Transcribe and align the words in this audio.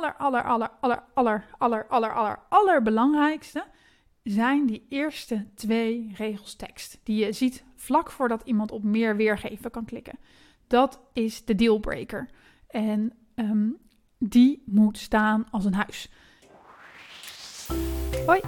aller, 0.00 0.16
aller, 0.16 0.42
aller, 0.42 0.70
aller, 0.80 1.02
aller, 1.14 1.44
aller, 1.58 1.86
aller, 1.88 2.12
aller, 2.14 2.38
allerbelangrijkste 2.48 3.64
zijn 4.22 4.66
die 4.66 4.86
eerste 4.88 5.46
twee 5.54 6.12
regels 6.16 6.54
tekst. 6.54 7.00
Die 7.02 7.24
je 7.24 7.32
ziet 7.32 7.64
vlak 7.76 8.10
voordat 8.10 8.42
iemand 8.44 8.70
op 8.70 8.82
meer 8.82 9.16
weergeven 9.16 9.70
kan 9.70 9.84
klikken. 9.84 10.18
Dat 10.66 11.00
is 11.12 11.44
de 11.44 11.54
dealbreaker. 11.54 12.28
En 12.68 13.12
ehm, 13.34 13.68
die 14.18 14.62
moet 14.66 14.98
staan 14.98 15.46
als 15.50 15.64
een 15.64 15.74
huis. 15.74 16.10
Hoi, 18.26 18.40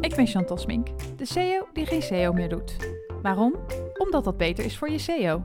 ik 0.00 0.14
ben 0.16 0.26
Chantal 0.26 0.56
Smink, 0.56 0.88
de 1.16 1.24
CEO 1.24 1.68
die 1.72 1.86
geen 1.86 2.02
SEO 2.02 2.32
meer 2.32 2.48
doet. 2.48 2.76
Waarom? 3.22 3.54
Omdat 3.98 4.24
dat 4.24 4.36
beter 4.36 4.64
is 4.64 4.78
voor 4.78 4.90
je 4.90 4.98
SEO. 4.98 5.42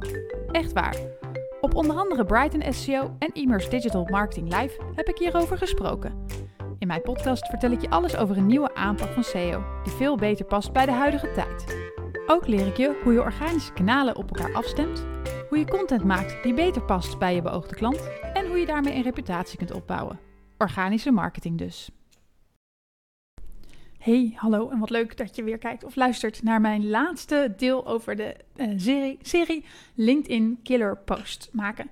Echt 0.52 0.74
waar. 0.74 1.23
Op 1.64 1.76
onder 1.76 1.96
andere 1.96 2.26
Brighton 2.26 2.74
SEO 2.74 3.16
en 3.20 3.34
Immers 3.34 3.70
Digital 3.70 4.08
Marketing 4.10 4.56
Live 4.56 4.82
heb 4.96 5.08
ik 5.08 5.18
hierover 5.18 5.58
gesproken. 5.58 6.26
In 6.80 6.88
mijn 6.88 7.02
podcast 7.02 7.48
vertel 7.48 7.72
ik 7.72 7.82
je 7.82 7.90
alles 7.90 8.16
over 8.16 8.38
een 8.38 8.46
nieuwe 8.46 8.76
aanpak 8.76 9.14
van 9.14 9.24
SEO, 9.24 9.64
die 9.84 9.94
veel 9.94 10.18
beter 10.18 10.46
past 10.46 10.74
bij 10.74 10.86
de 10.86 10.92
huidige 10.92 11.32
tijd. 11.32 11.78
Ook 12.28 12.48
leer 12.48 12.68
ik 12.68 12.78
je 12.78 13.00
hoe 13.04 13.14
je 13.14 13.22
organische 13.22 13.74
kanalen 13.74 14.16
op 14.16 14.36
elkaar 14.36 14.54
afstemt, 14.54 15.06
hoe 15.50 15.58
je 15.58 15.68
content 15.68 16.04
maakt 16.04 16.44
die 16.44 16.54
beter 16.54 16.84
past 16.84 17.20
bij 17.20 17.36
je 17.36 17.42
beoogde 17.42 17.76
klant 17.76 18.10
en 18.34 18.48
hoe 18.48 18.58
je 18.58 18.66
daarmee 18.66 18.96
een 18.96 19.04
reputatie 19.04 19.58
kunt 19.58 19.72
opbouwen. 19.72 20.20
Organische 20.58 21.12
marketing 21.12 21.58
dus. 21.58 21.92
Hey, 24.04 24.34
hallo 24.36 24.70
en 24.70 24.80
wat 24.80 24.90
leuk 24.90 25.18
dat 25.18 25.36
je 25.36 25.44
weer 25.44 25.58
kijkt 25.58 25.84
of 25.84 25.96
luistert 25.96 26.44
naar 26.44 26.62
mijn 26.62 26.90
laatste 26.90 27.54
deel 27.58 27.88
over 27.88 28.16
de 28.16 28.36
uh, 28.56 28.68
serie, 28.78 29.18
serie 29.22 29.66
LinkedIn 29.96 30.60
Killer 30.64 30.98
Post 30.98 31.50
maken. 31.52 31.90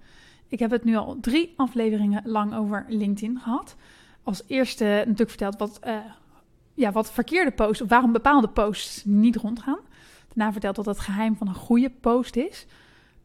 Ik 0.47 0.59
heb 0.59 0.71
het 0.71 0.83
nu 0.83 0.95
al 0.95 1.17
drie 1.21 1.53
afleveringen 1.55 2.21
lang 2.25 2.55
over 2.55 2.85
LinkedIn 2.87 3.39
gehad. 3.39 3.75
Als 4.23 4.43
eerste 4.47 4.83
natuurlijk 4.83 5.29
verteld 5.29 5.57
wat, 5.57 5.79
uh, 5.87 5.97
ja, 6.73 6.91
wat 6.91 7.11
verkeerde 7.11 7.51
posts, 7.51 7.81
of 7.81 7.89
waarom 7.89 8.11
bepaalde 8.11 8.49
posts 8.49 9.05
niet 9.05 9.35
rondgaan. 9.35 9.79
Daarna 10.33 10.51
verteld 10.51 10.75
wat 10.75 10.85
het 10.85 10.99
geheim 10.99 11.35
van 11.35 11.47
een 11.47 11.55
goede 11.55 11.89
post 11.89 12.35
is. 12.35 12.65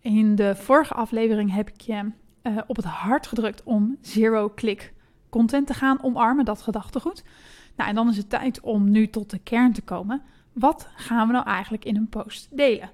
In 0.00 0.34
de 0.34 0.56
vorige 0.56 0.94
aflevering 0.94 1.52
heb 1.52 1.68
ik 1.68 1.80
je 1.80 2.10
uh, 2.42 2.58
op 2.66 2.76
het 2.76 2.84
hart 2.84 3.26
gedrukt 3.26 3.62
om 3.62 3.96
zero-click 4.00 4.92
content 5.28 5.66
te 5.66 5.74
gaan 5.74 6.02
omarmen, 6.02 6.44
dat 6.44 6.62
gedachtegoed. 6.62 7.24
Nou, 7.76 7.88
en 7.88 7.94
dan 7.94 8.08
is 8.08 8.16
het 8.16 8.30
tijd 8.30 8.60
om 8.60 8.90
nu 8.90 9.08
tot 9.08 9.30
de 9.30 9.38
kern 9.38 9.72
te 9.72 9.82
komen. 9.82 10.22
Wat 10.52 10.88
gaan 10.94 11.26
we 11.26 11.32
nou 11.32 11.46
eigenlijk 11.46 11.84
in 11.84 11.96
een 11.96 12.08
post 12.08 12.48
delen? 12.50 12.90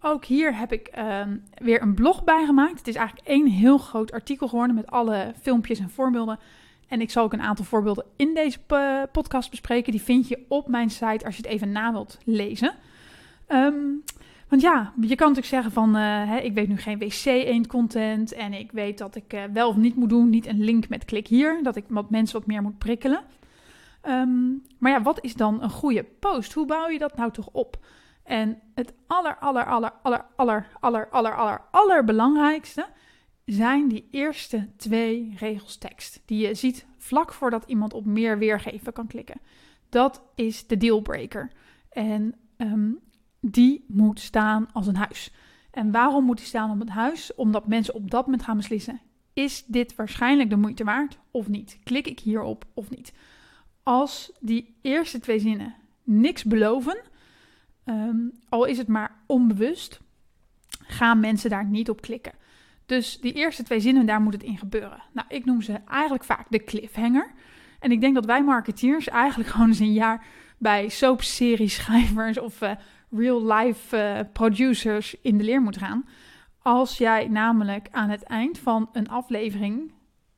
Ook 0.00 0.24
hier 0.24 0.56
heb 0.56 0.72
ik 0.72 0.90
uh, 0.98 1.20
weer 1.54 1.82
een 1.82 1.94
blog 1.94 2.24
bij 2.24 2.44
gemaakt. 2.44 2.78
Het 2.78 2.88
is 2.88 2.94
eigenlijk 2.94 3.28
één 3.28 3.46
heel 3.46 3.78
groot 3.78 4.12
artikel 4.12 4.48
geworden 4.48 4.74
met 4.76 4.90
alle 4.90 5.34
filmpjes 5.40 5.78
en 5.78 5.90
voorbeelden. 5.90 6.38
En 6.88 7.00
ik 7.00 7.10
zal 7.10 7.24
ook 7.24 7.32
een 7.32 7.42
aantal 7.42 7.64
voorbeelden 7.64 8.04
in 8.16 8.34
deze 8.34 8.58
podcast 9.12 9.50
bespreken. 9.50 9.92
Die 9.92 10.02
vind 10.02 10.28
je 10.28 10.44
op 10.48 10.68
mijn 10.68 10.90
site 10.90 11.24
als 11.24 11.36
je 11.36 11.42
het 11.42 11.50
even 11.50 11.72
na 11.72 11.92
wilt 11.92 12.18
lezen. 12.24 12.74
Um, 13.48 14.02
want 14.48 14.62
ja, 14.62 14.92
je 15.00 15.14
kan 15.14 15.28
natuurlijk 15.28 15.46
zeggen 15.46 15.72
van, 15.72 15.96
uh, 15.96 16.02
hè, 16.28 16.38
ik 16.38 16.52
weet 16.52 16.68
nu 16.68 16.76
geen 16.76 16.98
wc-eend 16.98 17.66
content 17.66 18.32
en 18.32 18.52
ik 18.52 18.72
weet 18.72 18.98
dat 18.98 19.14
ik 19.14 19.32
uh, 19.32 19.42
wel 19.52 19.68
of 19.68 19.76
niet 19.76 19.96
moet 19.96 20.08
doen, 20.08 20.30
niet 20.30 20.46
een 20.46 20.64
link 20.64 20.88
met 20.88 21.04
klik 21.04 21.26
hier, 21.26 21.60
dat 21.62 21.76
ik 21.76 21.84
wat 21.88 22.10
mensen 22.10 22.38
wat 22.38 22.46
meer 22.48 22.62
moet 22.62 22.78
prikkelen. 22.78 23.20
Um, 24.08 24.62
maar 24.78 24.92
ja, 24.92 25.02
wat 25.02 25.24
is 25.24 25.34
dan 25.34 25.62
een 25.62 25.70
goede 25.70 26.04
post? 26.04 26.52
Hoe 26.52 26.66
bouw 26.66 26.88
je 26.88 26.98
dat 26.98 27.16
nou 27.16 27.32
toch 27.32 27.48
op? 27.52 27.78
En 28.22 28.58
het 28.74 28.92
aller, 29.06 29.38
aller, 29.38 29.64
aller, 29.64 29.92
aller, 30.02 30.26
aller, 30.36 30.68
aller, 30.80 31.08
aller, 31.10 31.34
aller, 31.34 31.60
allerbelangrijkste 31.70 32.86
zijn 33.44 33.88
die 33.88 34.08
eerste 34.10 34.68
twee 34.76 35.34
regels 35.38 35.76
tekst. 35.76 36.22
Die 36.24 36.46
je 36.46 36.54
ziet 36.54 36.86
vlak 36.98 37.32
voordat 37.32 37.64
iemand 37.66 37.92
op 37.92 38.04
meer 38.04 38.38
weergeven 38.38 38.92
kan 38.92 39.06
klikken. 39.06 39.40
Dat 39.88 40.22
is 40.34 40.66
de 40.66 40.76
dealbreaker. 40.76 41.50
En 41.90 42.34
um, 42.56 42.98
die 43.40 43.84
moet 43.88 44.20
staan 44.20 44.68
als 44.72 44.86
een 44.86 44.96
huis. 44.96 45.32
En 45.70 45.90
waarom 45.90 46.24
moet 46.24 46.36
die 46.36 46.46
staan 46.46 46.70
op 46.70 46.78
het 46.78 46.88
huis? 46.88 47.34
Omdat 47.34 47.66
mensen 47.66 47.94
op 47.94 48.10
dat 48.10 48.24
moment 48.24 48.42
gaan 48.42 48.56
beslissen: 48.56 49.00
is 49.32 49.64
dit 49.64 49.94
waarschijnlijk 49.94 50.50
de 50.50 50.56
moeite 50.56 50.84
waard 50.84 51.18
of 51.30 51.48
niet? 51.48 51.78
Klik 51.82 52.06
ik 52.06 52.20
hierop 52.20 52.64
of 52.74 52.90
niet? 52.90 53.12
Als 53.82 54.32
die 54.40 54.78
eerste 54.82 55.18
twee 55.18 55.38
zinnen 55.38 55.74
niks 56.04 56.44
beloven, 56.44 57.00
um, 57.84 58.32
al 58.48 58.64
is 58.64 58.78
het 58.78 58.88
maar 58.88 59.16
onbewust, 59.26 60.00
gaan 60.68 61.20
mensen 61.20 61.50
daar 61.50 61.64
niet 61.64 61.90
op 61.90 62.00
klikken. 62.00 62.32
Dus 62.86 63.20
die 63.20 63.32
eerste 63.32 63.62
twee 63.62 63.80
zinnen, 63.80 64.06
daar 64.06 64.20
moet 64.20 64.32
het 64.32 64.42
in 64.42 64.58
gebeuren. 64.58 65.02
Nou, 65.12 65.26
ik 65.28 65.44
noem 65.44 65.62
ze 65.62 65.80
eigenlijk 65.88 66.24
vaak 66.24 66.46
de 66.48 66.64
cliffhanger. 66.64 67.32
En 67.80 67.90
ik 67.90 68.00
denk 68.00 68.14
dat 68.14 68.24
wij 68.24 68.44
marketeers 68.44 69.08
eigenlijk 69.08 69.50
gewoon 69.52 69.68
eens 69.68 69.78
een 69.78 69.92
jaar 69.92 70.26
bij 70.58 70.88
soapserie 70.88 71.68
schrijvers 71.68 72.38
of 72.38 72.62
uh, 72.62 72.70
real-life 73.10 73.96
uh, 73.96 74.32
producers 74.32 75.20
in 75.22 75.38
de 75.38 75.44
leer 75.44 75.62
moeten 75.62 75.80
gaan. 75.80 76.04
Als 76.62 76.98
jij 76.98 77.28
namelijk 77.28 77.88
aan 77.90 78.08
het 78.08 78.22
eind 78.22 78.58
van 78.58 78.88
een 78.92 79.08
aflevering 79.08 79.92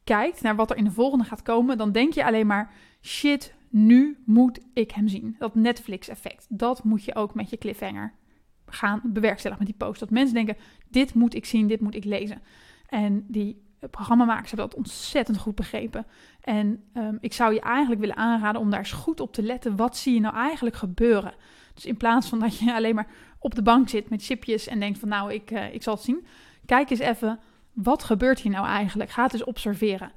kijkt 0.05 0.43
naar 0.43 0.57
wat 0.57 0.71
er 0.71 0.77
in 0.77 0.85
de 0.85 0.91
volgende 0.91 1.25
gaat 1.25 1.43
komen, 1.43 1.79
dan 1.79 1.93
denk 1.93 2.13
je 2.13 2.25
alleen 2.25 2.47
maar: 2.47 2.73
shit, 3.03 3.55
nu 3.69 4.23
moet 4.25 4.61
ik 4.73 4.91
hem 4.91 5.09
zien. 5.09 5.37
Dat 5.39 5.55
Netflix-effect. 5.55 6.47
Dat 6.49 6.85
moet 6.85 7.05
je 7.05 7.15
ook 7.15 7.35
met 7.35 7.51
je 7.51 7.59
cliffhanger 7.59 8.13
gaan 8.67 9.01
bewerkstelligen 9.05 9.65
met 9.65 9.77
die 9.77 9.87
post. 9.87 10.01
Dat 10.01 10.11
mensen 10.11 10.35
denken: 10.35 10.57
dit 10.91 11.15
moet 11.15 11.35
ik 11.35 11.45
zien, 11.45 11.67
dit 11.67 11.81
moet 11.81 11.95
ik 11.95 12.05
lezen. 12.05 12.43
En 12.87 13.25
die 13.29 13.63
programmamakers 13.91 14.51
hebben 14.51 14.69
dat 14.69 14.79
ontzettend 14.79 15.39
goed 15.39 15.55
begrepen. 15.55 16.07
En 16.41 16.85
um, 16.95 17.19
ik 17.21 17.33
zou 17.33 17.55
je 17.55 17.61
eigenlijk 17.61 18.01
willen 18.01 18.17
aanraden 18.17 18.61
om 18.61 18.71
daar 18.71 18.79
eens 18.79 18.93
goed 18.93 19.21
op 19.21 19.33
te 19.33 19.43
letten. 19.43 19.77
Wat 19.77 19.97
zie 19.97 20.15
je 20.15 20.21
nou 20.21 20.35
eigenlijk 20.35 20.77
gebeuren? 20.77 21.35
Dus 21.75 21.87
in 21.87 21.97
plaats 21.97 22.29
van 22.29 22.39
dat 22.39 22.59
je 22.59 22.75
alleen 22.77 22.95
maar 22.95 23.09
op 23.39 23.55
de 23.55 23.63
bank 23.63 23.89
zit 23.89 24.11
met 24.11 24.25
chipjes 24.25 24.67
en 24.67 24.81
denkt 24.81 24.99
van 24.99 25.09
nou, 25.09 25.33
ik, 25.33 25.51
uh, 25.51 25.75
ik 25.75 25.83
zal 25.83 25.95
het 25.95 26.03
zien. 26.03 26.27
Kijk 26.67 26.91
eens 26.91 27.01
even, 27.01 27.41
wat 27.73 28.05
gebeurt 28.05 28.41
hier 28.41 28.53
nou 28.53 28.67
eigenlijk? 28.67 29.11
Ga 29.11 29.23
het 29.23 29.33
eens 29.33 29.45
observeren. 29.45 30.13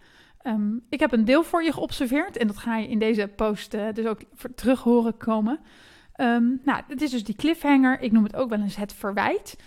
Um, 0.47 0.85
ik 0.89 1.00
heb 1.00 1.11
een 1.11 1.25
deel 1.25 1.44
voor 1.44 1.63
je 1.63 1.72
geobserveerd 1.72 2.38
en 2.38 2.47
dat 2.47 2.57
ga 2.57 2.78
je 2.78 2.88
in 2.88 3.00
deze 3.00 3.28
post 3.35 3.73
uh, 3.73 3.88
dus 3.94 4.06
ook 4.06 4.19
terug 4.56 4.81
horen 4.81 5.17
komen. 5.17 5.59
Um, 6.16 6.61
nou, 6.63 6.81
het 6.88 7.01
is 7.01 7.11
dus 7.11 7.23
die 7.23 7.35
cliffhanger. 7.35 8.00
Ik 8.01 8.11
noem 8.11 8.23
het 8.23 8.35
ook 8.35 8.50
wel 8.50 8.59
eens 8.59 8.75
het 8.75 8.94
verwijt. 8.94 9.57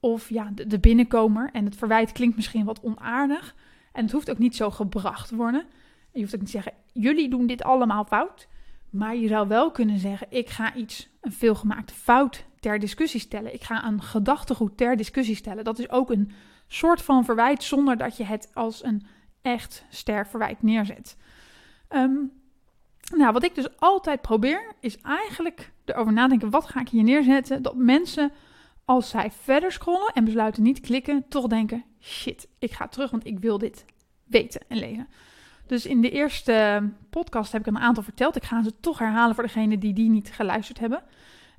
Of 0.00 0.28
ja, 0.28 0.50
de, 0.54 0.66
de 0.66 0.78
binnenkomer. 0.78 1.50
En 1.52 1.64
het 1.64 1.76
verwijt 1.76 2.12
klinkt 2.12 2.36
misschien 2.36 2.64
wat 2.64 2.80
onaardig. 2.80 3.54
En 3.92 4.02
het 4.02 4.12
hoeft 4.12 4.30
ook 4.30 4.38
niet 4.38 4.56
zo 4.56 4.70
gebracht 4.70 5.28
te 5.28 5.36
worden. 5.36 5.64
Je 6.12 6.20
hoeft 6.20 6.34
ook 6.34 6.40
niet 6.40 6.50
te 6.50 6.56
zeggen, 6.62 6.72
jullie 6.92 7.30
doen 7.30 7.46
dit 7.46 7.62
allemaal 7.62 8.04
fout. 8.04 8.48
Maar 8.90 9.16
je 9.16 9.28
zou 9.28 9.48
wel 9.48 9.70
kunnen 9.70 9.98
zeggen: 9.98 10.26
ik 10.30 10.48
ga 10.48 10.74
iets, 10.74 11.08
een 11.20 11.32
veelgemaakte 11.32 11.94
fout 11.94 12.44
ter 12.60 12.78
discussie 12.78 13.20
stellen. 13.20 13.54
Ik 13.54 13.62
ga 13.62 13.84
een 13.84 14.02
gedachtegoed 14.02 14.76
ter 14.76 14.96
discussie 14.96 15.36
stellen. 15.36 15.64
Dat 15.64 15.78
is 15.78 15.90
ook 15.90 16.10
een 16.10 16.30
soort 16.66 17.02
van 17.02 17.24
verwijt 17.24 17.62
zonder 17.62 17.96
dat 17.96 18.16
je 18.16 18.24
het 18.24 18.50
als 18.54 18.84
een 18.84 19.02
echt 19.42 19.84
sterk 19.88 20.26
verwijt 20.26 20.62
neerzet. 20.62 21.16
Um, 21.88 22.32
nou, 23.16 23.32
wat 23.32 23.44
ik 23.44 23.54
dus 23.54 23.78
altijd 23.78 24.20
probeer, 24.20 24.72
is 24.80 25.00
eigenlijk 25.00 25.72
erover 25.84 26.12
nadenken: 26.12 26.50
wat 26.50 26.66
ga 26.66 26.80
ik 26.80 26.88
hier 26.88 27.02
neerzetten? 27.02 27.62
Dat 27.62 27.76
mensen, 27.76 28.32
als 28.84 29.08
zij 29.08 29.30
verder 29.30 29.72
scrollen 29.72 30.12
en 30.14 30.24
besluiten 30.24 30.62
niet 30.62 30.80
klikken, 30.80 31.24
toch 31.28 31.46
denken: 31.46 31.84
shit, 32.00 32.48
ik 32.58 32.72
ga 32.72 32.88
terug, 32.88 33.10
want 33.10 33.26
ik 33.26 33.38
wil 33.38 33.58
dit 33.58 33.84
weten 34.24 34.60
en 34.68 34.78
lezen. 34.78 35.08
Dus 35.66 35.86
in 35.86 36.00
de 36.00 36.10
eerste 36.10 36.88
podcast 37.10 37.52
heb 37.52 37.60
ik 37.60 37.66
een 37.66 37.78
aantal 37.78 38.02
verteld. 38.02 38.36
Ik 38.36 38.44
ga 38.44 38.62
ze 38.62 38.80
toch 38.80 38.98
herhalen 38.98 39.34
voor 39.34 39.44
degenen 39.44 39.80
die 39.80 39.92
die 39.92 40.10
niet 40.10 40.32
geluisterd 40.32 40.78
hebben. 40.78 41.02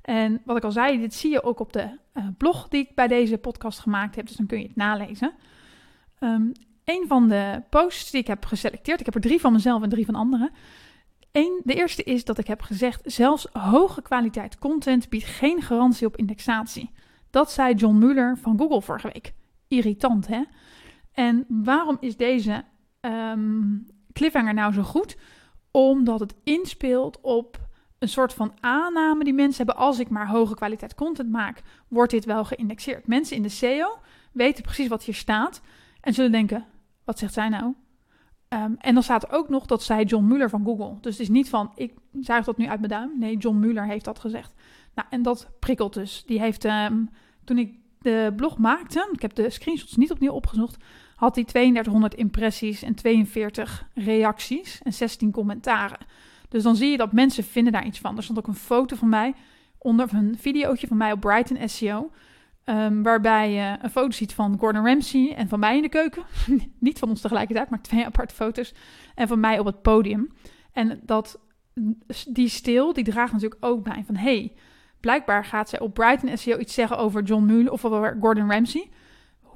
En 0.02 0.40
wat 0.44 0.56
ik 0.56 0.64
al 0.64 0.72
zei, 0.72 0.98
dit 0.98 1.14
zie 1.14 1.30
je 1.30 1.42
ook 1.42 1.60
op 1.60 1.72
de 1.72 1.98
uh, 2.14 2.26
blog 2.38 2.68
die 2.68 2.80
ik 2.80 2.94
bij 2.94 3.08
deze 3.08 3.38
podcast 3.38 3.78
gemaakt 3.78 4.16
heb. 4.16 4.26
Dus 4.26 4.36
dan 4.36 4.46
kun 4.46 4.58
je 4.58 4.66
het 4.66 4.76
nalezen. 4.76 5.32
Um, 6.20 6.52
een 6.84 7.04
van 7.08 7.28
de 7.28 7.62
posts 7.70 8.10
die 8.10 8.20
ik 8.20 8.26
heb 8.26 8.44
geselecteerd, 8.44 9.00
ik 9.00 9.06
heb 9.06 9.14
er 9.14 9.20
drie 9.20 9.40
van 9.40 9.52
mezelf 9.52 9.82
en 9.82 9.88
drie 9.88 10.06
van 10.06 10.14
anderen. 10.14 10.50
Eén, 11.32 11.60
de 11.64 11.74
eerste 11.74 12.02
is 12.02 12.24
dat 12.24 12.38
ik 12.38 12.46
heb 12.46 12.62
gezegd, 12.62 13.00
zelfs 13.04 13.46
hoge 13.52 14.02
kwaliteit 14.02 14.58
content 14.58 15.08
biedt 15.08 15.24
geen 15.24 15.62
garantie 15.62 16.06
op 16.06 16.16
indexatie. 16.16 16.90
Dat 17.30 17.52
zei 17.52 17.74
John 17.74 17.98
Muller 17.98 18.38
van 18.38 18.58
Google 18.58 18.82
vorige 18.82 19.10
week. 19.12 19.32
Irritant, 19.68 20.26
hè? 20.26 20.42
En 21.12 21.44
waarom 21.48 21.96
is 22.00 22.16
deze 22.16 22.64
um, 23.00 23.86
cliffhanger 24.12 24.54
nou 24.54 24.72
zo 24.72 24.82
goed? 24.82 25.16
Omdat 25.70 26.20
het 26.20 26.34
inspeelt 26.44 27.20
op 27.20 27.60
een 27.98 28.08
soort 28.08 28.34
van 28.34 28.52
aanname 28.60 29.24
die 29.24 29.32
mensen 29.32 29.66
hebben. 29.66 29.84
Als 29.84 29.98
ik 29.98 30.08
maar 30.08 30.28
hoge 30.28 30.54
kwaliteit 30.54 30.94
content 30.94 31.30
maak, 31.30 31.62
wordt 31.88 32.12
dit 32.12 32.24
wel 32.24 32.44
geïndexeerd. 32.44 33.06
Mensen 33.06 33.36
in 33.36 33.42
de 33.42 33.48
SEO 33.48 33.98
weten 34.32 34.62
precies 34.62 34.88
wat 34.88 35.02
hier 35.02 35.14
staat 35.14 35.62
en 36.00 36.14
zullen 36.14 36.32
denken: 36.32 36.66
wat 37.04 37.18
zegt 37.18 37.32
zij 37.32 37.48
nou? 37.48 37.74
Um, 38.48 38.76
en 38.78 38.94
dan 38.94 39.02
staat 39.02 39.30
ook 39.30 39.48
nog 39.48 39.66
dat 39.66 39.82
zij 39.82 40.04
John 40.04 40.24
Muller 40.24 40.48
van 40.48 40.64
Google. 40.64 40.96
Dus 41.00 41.12
het 41.12 41.22
is 41.22 41.28
niet 41.28 41.48
van 41.48 41.72
ik 41.74 41.94
zuig 42.20 42.44
dat 42.44 42.56
nu 42.56 42.68
uit 42.68 42.78
mijn 42.78 42.92
duim. 42.92 43.12
Nee, 43.18 43.36
John 43.36 43.58
Muller 43.58 43.86
heeft 43.86 44.04
dat 44.04 44.18
gezegd. 44.18 44.54
Nou, 44.94 45.08
en 45.10 45.22
dat 45.22 45.50
prikkelt 45.58 45.94
dus. 45.94 46.24
Die 46.26 46.40
heeft 46.40 46.64
um, 46.64 47.10
toen 47.44 47.58
ik 47.58 47.74
de 47.98 48.32
blog 48.36 48.58
maakte, 48.58 49.08
ik 49.12 49.22
heb 49.22 49.34
de 49.34 49.50
screenshots 49.50 49.96
niet 49.96 50.10
opnieuw 50.10 50.32
opgezocht, 50.32 50.76
had 51.16 51.34
hij 51.34 51.44
3200 51.44 52.14
impressies 52.14 52.82
en 52.82 52.94
42 52.94 53.86
reacties 53.94 54.80
en 54.82 54.92
16 54.92 55.30
commentaren. 55.30 56.06
Dus 56.48 56.62
dan 56.62 56.76
zie 56.76 56.90
je 56.90 56.96
dat 56.96 57.12
mensen 57.12 57.44
vinden 57.44 57.72
daar 57.72 57.86
iets 57.86 57.98
van. 57.98 58.16
Er 58.16 58.22
stond 58.22 58.38
ook 58.38 58.46
een 58.46 58.54
foto 58.54 58.96
van 58.96 59.08
mij 59.08 59.34
onder 59.78 60.14
een 60.14 60.38
videootje 60.38 60.86
van 60.86 60.96
mij 60.96 61.12
op 61.12 61.20
Brighton 61.20 61.68
SEO. 61.68 62.10
Ehm, 62.64 63.02
waarbij 63.02 63.52
je 63.52 63.76
een 63.82 63.90
foto 63.90 64.10
ziet 64.10 64.34
van 64.34 64.58
Gordon 64.58 64.86
Ramsay 64.86 65.32
en 65.36 65.48
van 65.48 65.58
mij 65.58 65.76
in 65.76 65.82
de 65.82 65.88
keuken. 65.88 66.22
Niet 66.78 66.98
van 66.98 67.08
ons 67.08 67.20
tegelijkertijd, 67.20 67.70
maar 67.70 67.82
twee 67.82 68.06
aparte 68.06 68.34
foto's. 68.34 68.74
En 69.14 69.28
van 69.28 69.40
mij 69.40 69.58
op 69.58 69.66
het 69.66 69.82
podium. 69.82 70.32
En 70.72 71.00
dat, 71.02 71.38
die 72.28 72.48
stil, 72.48 72.92
die 72.92 73.04
draagt 73.04 73.32
natuurlijk 73.32 73.64
ook 73.64 73.82
bij 73.82 74.02
van... 74.06 74.16
hey, 74.16 74.52
blijkbaar 75.00 75.44
gaat 75.44 75.68
zij 75.68 75.80
op 75.80 75.94
Brighton 75.94 76.38
SEO 76.38 76.58
iets 76.58 76.74
zeggen 76.74 76.98
over 76.98 77.22
John 77.22 77.44
Mullen 77.44 77.72
of 77.72 77.84
over 77.84 78.16
Gordon 78.20 78.50
Ramsay. 78.50 78.90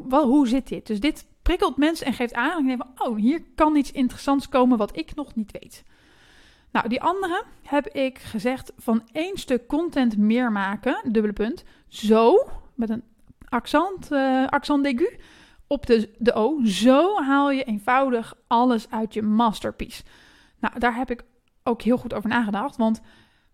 Wel, 0.09 0.27
hoe 0.27 0.49
zit 0.49 0.69
dit? 0.69 0.87
Dus 0.87 1.01
dit 1.01 1.27
prikkelt 1.43 1.77
mensen 1.77 2.07
en 2.07 2.13
geeft 2.13 2.35
aan. 2.35 2.83
Oh, 2.97 3.17
hier 3.17 3.43
kan 3.55 3.77
iets 3.77 3.93
interessants 3.93 4.49
komen 4.49 4.79
wat 4.79 4.97
ik 4.97 5.15
nog 5.15 5.35
niet 5.35 5.59
weet. 5.61 5.85
Nou, 6.71 6.89
die 6.89 7.03
andere 7.03 7.43
heb 7.63 7.89
ik 7.89 8.19
gezegd 8.19 8.73
van 8.77 9.03
één 9.13 9.37
stuk 9.37 9.67
content 9.67 10.17
meer 10.17 10.53
maken, 10.53 11.01
dubbele 11.05 11.33
punt, 11.33 11.65
zo, 11.89 12.49
met 12.77 12.91
een 12.91 13.03
accent, 13.49 14.13
uh, 14.13 14.47
accent 14.47 14.85
aigu, 14.85 15.19
op 15.67 15.87
de, 15.87 16.15
de 16.19 16.33
O. 16.33 16.65
Zo 16.65 17.23
haal 17.23 17.51
je 17.51 17.65
eenvoudig 17.65 18.35
alles 18.47 18.91
uit 18.91 19.15
je 19.15 19.23
masterpiece. 19.23 20.03
Nou, 20.59 20.79
daar 20.79 20.97
heb 20.97 21.11
ik 21.11 21.25
ook 21.63 21.83
heel 21.83 21.97
goed 21.97 22.15
over 22.15 22.29
nagedacht, 22.29 22.77
want 22.77 23.01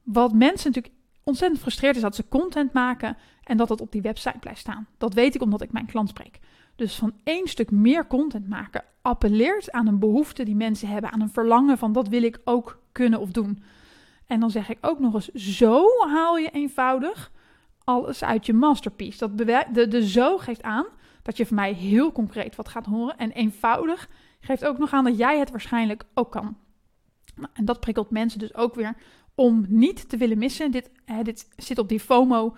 wat 0.02 0.32
mensen 0.32 0.70
natuurlijk 0.72 0.94
ontzettend 1.24 1.60
frustreert 1.60 1.96
is 1.96 2.02
dat 2.02 2.14
ze 2.14 2.28
content 2.28 2.72
maken 2.72 3.16
en 3.44 3.56
dat 3.56 3.68
het 3.68 3.80
op 3.80 3.92
die 3.92 4.02
website 4.02 4.38
blijft 4.38 4.60
staan. 4.60 4.86
Dat 4.98 5.14
weet 5.14 5.34
ik 5.34 5.42
omdat 5.42 5.62
ik 5.62 5.72
mijn 5.72 5.86
klant 5.86 6.08
spreek. 6.08 6.38
Dus 6.76 6.94
van 6.94 7.12
één 7.24 7.46
stuk 7.46 7.70
meer 7.70 8.06
content 8.06 8.48
maken 8.48 8.84
appelleert 9.02 9.72
aan 9.72 9.86
een 9.86 9.98
behoefte 9.98 10.44
die 10.44 10.56
mensen 10.56 10.88
hebben, 10.88 11.12
aan 11.12 11.20
een 11.20 11.30
verlangen 11.30 11.78
van 11.78 11.92
dat 11.92 12.08
wil 12.08 12.22
ik 12.22 12.40
ook 12.44 12.82
kunnen 12.92 13.20
of 13.20 13.30
doen. 13.30 13.62
En 14.26 14.40
dan 14.40 14.50
zeg 14.50 14.68
ik 14.68 14.78
ook 14.80 14.98
nog 14.98 15.14
eens, 15.14 15.28
zo 15.28 15.86
haal 16.08 16.36
je 16.36 16.50
eenvoudig 16.50 17.32
alles 17.84 18.24
uit 18.24 18.46
je 18.46 18.52
masterpiece. 18.52 19.18
Dat 19.18 19.38
de, 19.72 19.88
de 19.88 20.08
zo 20.08 20.38
geeft 20.38 20.62
aan 20.62 20.86
dat 21.22 21.36
je 21.36 21.46
van 21.46 21.56
mij 21.56 21.72
heel 21.72 22.12
concreet 22.12 22.56
wat 22.56 22.68
gaat 22.68 22.86
horen. 22.86 23.16
En 23.16 23.30
eenvoudig 23.30 24.08
geeft 24.40 24.64
ook 24.64 24.78
nog 24.78 24.92
aan 24.92 25.04
dat 25.04 25.18
jij 25.18 25.38
het 25.38 25.50
waarschijnlijk 25.50 26.04
ook 26.14 26.30
kan. 26.30 26.56
Nou, 27.34 27.48
en 27.52 27.64
dat 27.64 27.80
prikkelt 27.80 28.10
mensen 28.10 28.38
dus 28.38 28.54
ook 28.54 28.74
weer 28.74 28.94
om 29.34 29.64
niet 29.68 30.08
te 30.08 30.16
willen 30.16 30.38
missen. 30.38 30.70
Dit, 30.70 30.90
hè, 31.04 31.22
dit 31.22 31.48
zit 31.56 31.78
op 31.78 31.88
die 31.88 32.00
FOMO. 32.00 32.56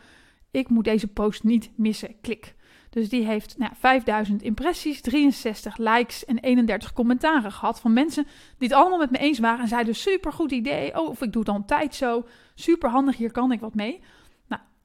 Ik 0.50 0.68
moet 0.68 0.84
deze 0.84 1.08
post 1.08 1.44
niet 1.44 1.70
missen. 1.76 2.20
Klik. 2.20 2.54
Dus 2.90 3.08
die 3.08 3.26
heeft 3.26 3.58
nou, 3.58 3.72
5000 3.74 4.42
impressies, 4.42 5.00
63 5.00 5.76
likes 5.76 6.24
en 6.24 6.38
31 6.38 6.92
commentaren 6.92 7.52
gehad 7.52 7.80
van 7.80 7.92
mensen 7.92 8.26
die 8.58 8.68
het 8.68 8.76
allemaal 8.76 8.98
met 8.98 9.10
me 9.10 9.18
eens 9.18 9.38
waren 9.38 9.60
en 9.60 9.68
zeiden 9.68 9.94
super 9.94 10.32
goed 10.32 10.52
idee. 10.52 11.00
Oh, 11.00 11.08
of 11.08 11.22
ik 11.22 11.32
doe 11.32 11.44
dan 11.44 11.64
tijd 11.64 11.94
zo. 11.94 12.24
Super 12.54 12.90
handig, 12.90 13.16
hier 13.16 13.32
kan 13.32 13.52
ik 13.52 13.60
wat 13.60 13.74
mee. 13.74 14.00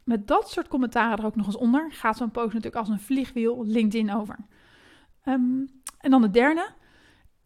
Met 0.10 0.28
dat 0.28 0.50
soort 0.50 0.68
commentaren 0.68 1.18
er 1.18 1.26
ook 1.26 1.36
nog 1.36 1.46
eens 1.46 1.58
onder 1.58 1.92
gaat 1.92 2.18
zo'n 2.18 2.32
post 2.32 2.48
natuurlijk 2.48 2.76
als 2.76 2.90
een 2.90 3.00
vliegwiel 3.00 3.64
LinkedIn 3.66 4.14
over. 4.14 4.36
Ehm, 5.24 5.66
en 6.00 6.12
dan 6.12 6.22
de 6.22 6.30
derde. 6.30 6.70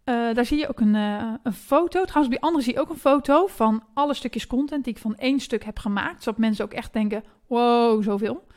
Uh, 0.05 0.33
daar 0.33 0.45
zie 0.45 0.59
je 0.59 0.69
ook 0.69 0.79
een, 0.79 0.95
uh, 0.95 1.33
een 1.43 1.53
foto. 1.53 2.03
Trouwens, 2.03 2.35
die 2.35 2.43
andere 2.43 2.63
zie 2.63 2.73
je 2.73 2.79
ook 2.79 2.89
een 2.89 2.95
foto 2.95 3.47
van 3.47 3.83
alle 3.93 4.13
stukjes 4.13 4.47
content 4.47 4.83
die 4.83 4.93
ik 4.93 4.99
van 4.99 5.15
één 5.15 5.39
stuk 5.39 5.63
heb 5.63 5.79
gemaakt. 5.79 6.23
Zodat 6.23 6.39
mensen 6.39 6.65
ook 6.65 6.73
echt 6.73 6.93
denken, 6.93 7.23
wow, 7.47 8.03
zoveel. 8.03 8.47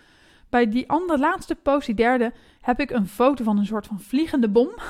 Bij 0.48 0.68
die 0.68 0.88
andere 0.88 1.18
laatste 1.18 1.54
post, 1.54 1.86
die 1.86 1.94
derde, 1.94 2.32
heb 2.60 2.80
ik 2.80 2.90
een 2.90 3.08
foto 3.08 3.44
van 3.44 3.58
een 3.58 3.66
soort 3.66 3.86
van 3.86 4.00
vliegende 4.00 4.48
bom. 4.48 4.68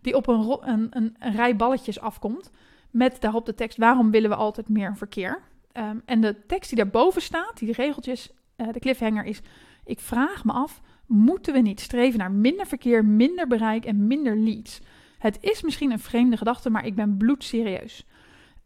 Die 0.00 0.16
op 0.16 0.26
een, 0.26 0.58
een, 0.60 0.88
een, 1.18 1.32
rij 1.32 1.56
balletjes 1.56 2.00
afkomt. 2.00 2.50
Met 2.90 3.20
daarop 3.20 3.46
de 3.46 3.54
tekst: 3.54 3.78
Waarom 3.78 4.10
willen 4.10 4.30
we 4.30 4.36
altijd 4.36 4.68
meer 4.68 4.96
verkeer? 4.96 5.42
Um, 5.72 6.02
en 6.04 6.20
de 6.20 6.46
tekst 6.46 6.68
die 6.68 6.78
daarboven 6.78 7.22
staat, 7.22 7.58
die 7.58 7.72
regeltjes, 7.72 8.30
uh, 8.56 8.72
de 8.72 8.78
cliffhanger 8.78 9.24
is: 9.24 9.40
Ik 9.84 10.00
vraag 10.00 10.44
me 10.44 10.52
af, 10.52 10.80
moeten 11.06 11.52
we 11.52 11.60
niet 11.60 11.80
streven 11.80 12.18
naar 12.18 12.32
minder 12.32 12.66
verkeer, 12.66 13.04
minder 13.04 13.46
bereik 13.46 13.84
en 13.84 14.06
minder 14.06 14.36
leads? 14.36 14.80
Het 15.18 15.38
is 15.40 15.62
misschien 15.62 15.90
een 15.90 15.98
vreemde 15.98 16.36
gedachte, 16.36 16.70
maar 16.70 16.86
ik 16.86 16.94
ben 16.94 17.16
bloedserieus. 17.16 18.06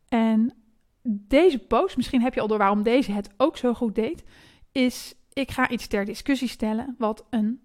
En 0.08 0.54
deze 1.02 1.58
post, 1.58 1.96
misschien 1.96 2.22
heb 2.22 2.34
je 2.34 2.40
al 2.40 2.48
door 2.48 2.58
waarom 2.58 2.82
deze 2.82 3.12
het 3.12 3.30
ook 3.36 3.56
zo 3.56 3.74
goed 3.74 3.94
deed, 3.94 4.24
is 4.72 5.14
ik 5.32 5.50
ga 5.50 5.68
iets 5.68 5.86
ter 5.86 6.04
discussie 6.04 6.48
stellen 6.48 6.94
wat 6.98 7.26
een, 7.30 7.60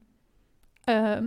uh, 0.86 1.18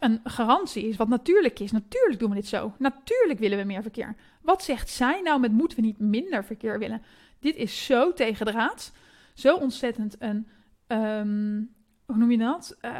een 0.00 0.20
garantie 0.24 0.88
is, 0.88 0.96
wat 0.96 1.08
natuurlijk 1.08 1.58
is. 1.58 1.72
Natuurlijk 1.72 2.18
doen 2.18 2.28
we 2.28 2.34
dit 2.34 2.46
zo. 2.46 2.74
Natuurlijk 2.78 3.38
willen 3.38 3.58
we 3.58 3.64
meer 3.64 3.82
verkeer. 3.82 4.16
Wat 4.42 4.62
zegt 4.62 4.88
zij 4.90 5.20
nou 5.20 5.40
met 5.40 5.52
moeten 5.52 5.78
we 5.78 5.84
niet 5.84 5.98
minder 5.98 6.44
verkeer 6.44 6.78
willen? 6.78 7.02
Dit 7.38 7.56
is 7.56 7.84
zo 7.84 8.12
tegendraads, 8.12 8.92
zo 9.40 9.56
ontzettend 9.56 10.16
een, 10.18 10.48
um, 10.86 11.74
hoe 12.06 12.16
noem 12.16 12.30
je 12.30 12.38
dat? 12.38 12.76
Uh, 12.82 12.92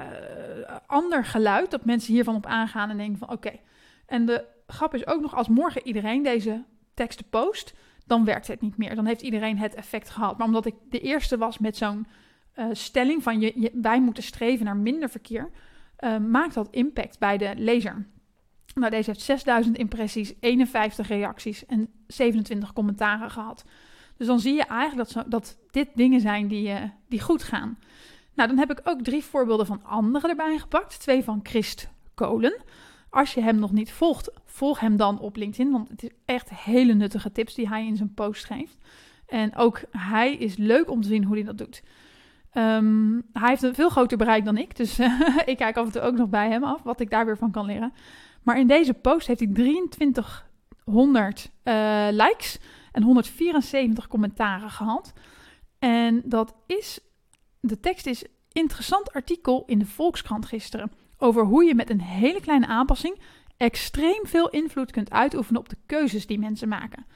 ander 0.86 1.24
geluid, 1.24 1.70
dat 1.70 1.84
mensen 1.84 2.12
hiervan 2.12 2.34
op 2.34 2.46
aangaan 2.46 2.90
en 2.90 2.96
denken 2.96 3.18
van 3.18 3.30
oké. 3.30 3.52
En 4.06 4.26
de 4.26 4.44
grap 4.66 4.94
is 4.94 5.06
ook 5.06 5.20
nog, 5.20 5.34
als 5.34 5.48
morgen 5.48 5.86
iedereen 5.86 6.22
deze 6.22 6.64
teksten 6.94 7.28
post, 7.28 7.74
dan 8.06 8.24
werkt 8.24 8.46
het 8.46 8.60
niet 8.60 8.76
meer. 8.76 8.94
Dan 8.94 9.06
heeft 9.06 9.22
iedereen 9.22 9.58
het 9.58 9.74
effect 9.74 10.10
gehad. 10.10 10.38
Maar 10.38 10.46
omdat 10.46 10.66
ik 10.66 10.74
de 10.90 11.00
eerste 11.00 11.38
was 11.38 11.58
met 11.58 11.76
zo'n 11.76 12.06
uh, 12.56 12.66
stelling 12.72 13.22
van 13.22 13.40
je, 13.40 13.70
wij 13.74 14.00
moeten 14.00 14.22
streven 14.22 14.64
naar 14.64 14.76
minder 14.76 15.08
verkeer, 15.08 15.50
uh, 16.00 16.18
maakt 16.18 16.54
dat 16.54 16.68
impact 16.70 17.18
bij 17.18 17.38
de 17.38 17.52
lezer. 17.56 18.06
Nou, 18.74 18.90
deze 18.90 19.10
heeft 19.10 19.22
6000 19.22 19.76
impressies, 19.76 20.34
51 20.40 21.08
reacties 21.08 21.66
en 21.66 21.88
27 22.06 22.72
commentaren 22.72 23.30
gehad. 23.30 23.64
Dus 24.16 24.26
dan 24.26 24.40
zie 24.40 24.54
je 24.54 24.64
eigenlijk 24.64 25.08
dat, 25.08 25.24
zo, 25.24 25.28
dat 25.28 25.58
dit 25.70 25.88
dingen 25.94 26.20
zijn 26.20 26.48
die, 26.48 26.68
uh, 26.68 26.82
die 27.08 27.20
goed 27.20 27.42
gaan. 27.42 27.78
Nou, 28.34 28.48
dan 28.48 28.58
heb 28.58 28.70
ik 28.70 28.80
ook 28.84 29.02
drie 29.02 29.24
voorbeelden 29.24 29.66
van 29.66 29.84
anderen 29.84 30.30
erbij 30.30 30.58
gepakt. 30.58 31.00
Twee 31.00 31.24
van 31.24 31.40
Christ 31.42 31.88
Kolen. 32.14 32.62
Als 33.10 33.34
je 33.34 33.42
hem 33.42 33.58
nog 33.58 33.72
niet 33.72 33.92
volgt, 33.92 34.30
volg 34.44 34.80
hem 34.80 34.96
dan 34.96 35.18
op 35.18 35.36
LinkedIn. 35.36 35.72
Want 35.72 35.88
het 35.88 36.02
is 36.02 36.10
echt 36.24 36.50
hele 36.50 36.94
nuttige 36.94 37.32
tips 37.32 37.54
die 37.54 37.68
hij 37.68 37.86
in 37.86 37.96
zijn 37.96 38.14
post 38.14 38.44
geeft. 38.44 38.76
En 39.26 39.56
ook 39.56 39.82
hij 39.90 40.34
is 40.34 40.56
leuk 40.56 40.90
om 40.90 41.00
te 41.00 41.08
zien 41.08 41.24
hoe 41.24 41.36
hij 41.36 41.44
dat 41.44 41.58
doet. 41.58 41.82
Um, 42.54 43.22
hij 43.32 43.48
heeft 43.48 43.62
een 43.62 43.74
veel 43.74 43.88
groter 43.88 44.18
bereik 44.18 44.44
dan 44.44 44.56
ik, 44.56 44.76
dus 44.76 44.98
ik 45.44 45.56
kijk 45.56 45.76
af 45.76 45.86
en 45.86 45.92
toe 45.92 46.02
ook 46.02 46.16
nog 46.16 46.28
bij 46.28 46.50
hem 46.50 46.64
af 46.64 46.82
wat 46.82 47.00
ik 47.00 47.10
daar 47.10 47.24
weer 47.24 47.36
van 47.36 47.50
kan 47.50 47.66
leren. 47.66 47.92
Maar 48.42 48.58
in 48.58 48.66
deze 48.66 48.94
post 48.94 49.26
heeft 49.26 49.40
hij 49.40 49.48
2300 49.52 51.50
uh, 51.64 52.08
eh, 52.08 52.14
likes 52.14 52.58
en 52.92 53.02
174 53.02 54.08
commentaren 54.08 54.70
gehad. 54.70 55.12
En 55.80 56.22
dat 56.24 56.54
is, 56.66 57.00
de 57.60 57.80
tekst 57.80 58.06
is 58.06 58.24
interessant 58.52 59.12
artikel 59.12 59.62
in 59.66 59.78
de 59.78 59.86
Volkskrant 59.86 60.46
gisteren 60.46 60.92
over 61.18 61.44
hoe 61.44 61.64
je 61.64 61.74
met 61.74 61.90
een 61.90 62.00
hele 62.00 62.40
kleine 62.40 62.66
aanpassing 62.66 63.20
extreem 63.56 64.26
veel 64.26 64.48
invloed 64.48 64.90
kunt 64.90 65.10
uitoefenen 65.10 65.60
op 65.60 65.68
de 65.68 65.76
keuzes 65.86 66.26
die 66.26 66.38
mensen 66.38 66.68
maken. 66.68 67.06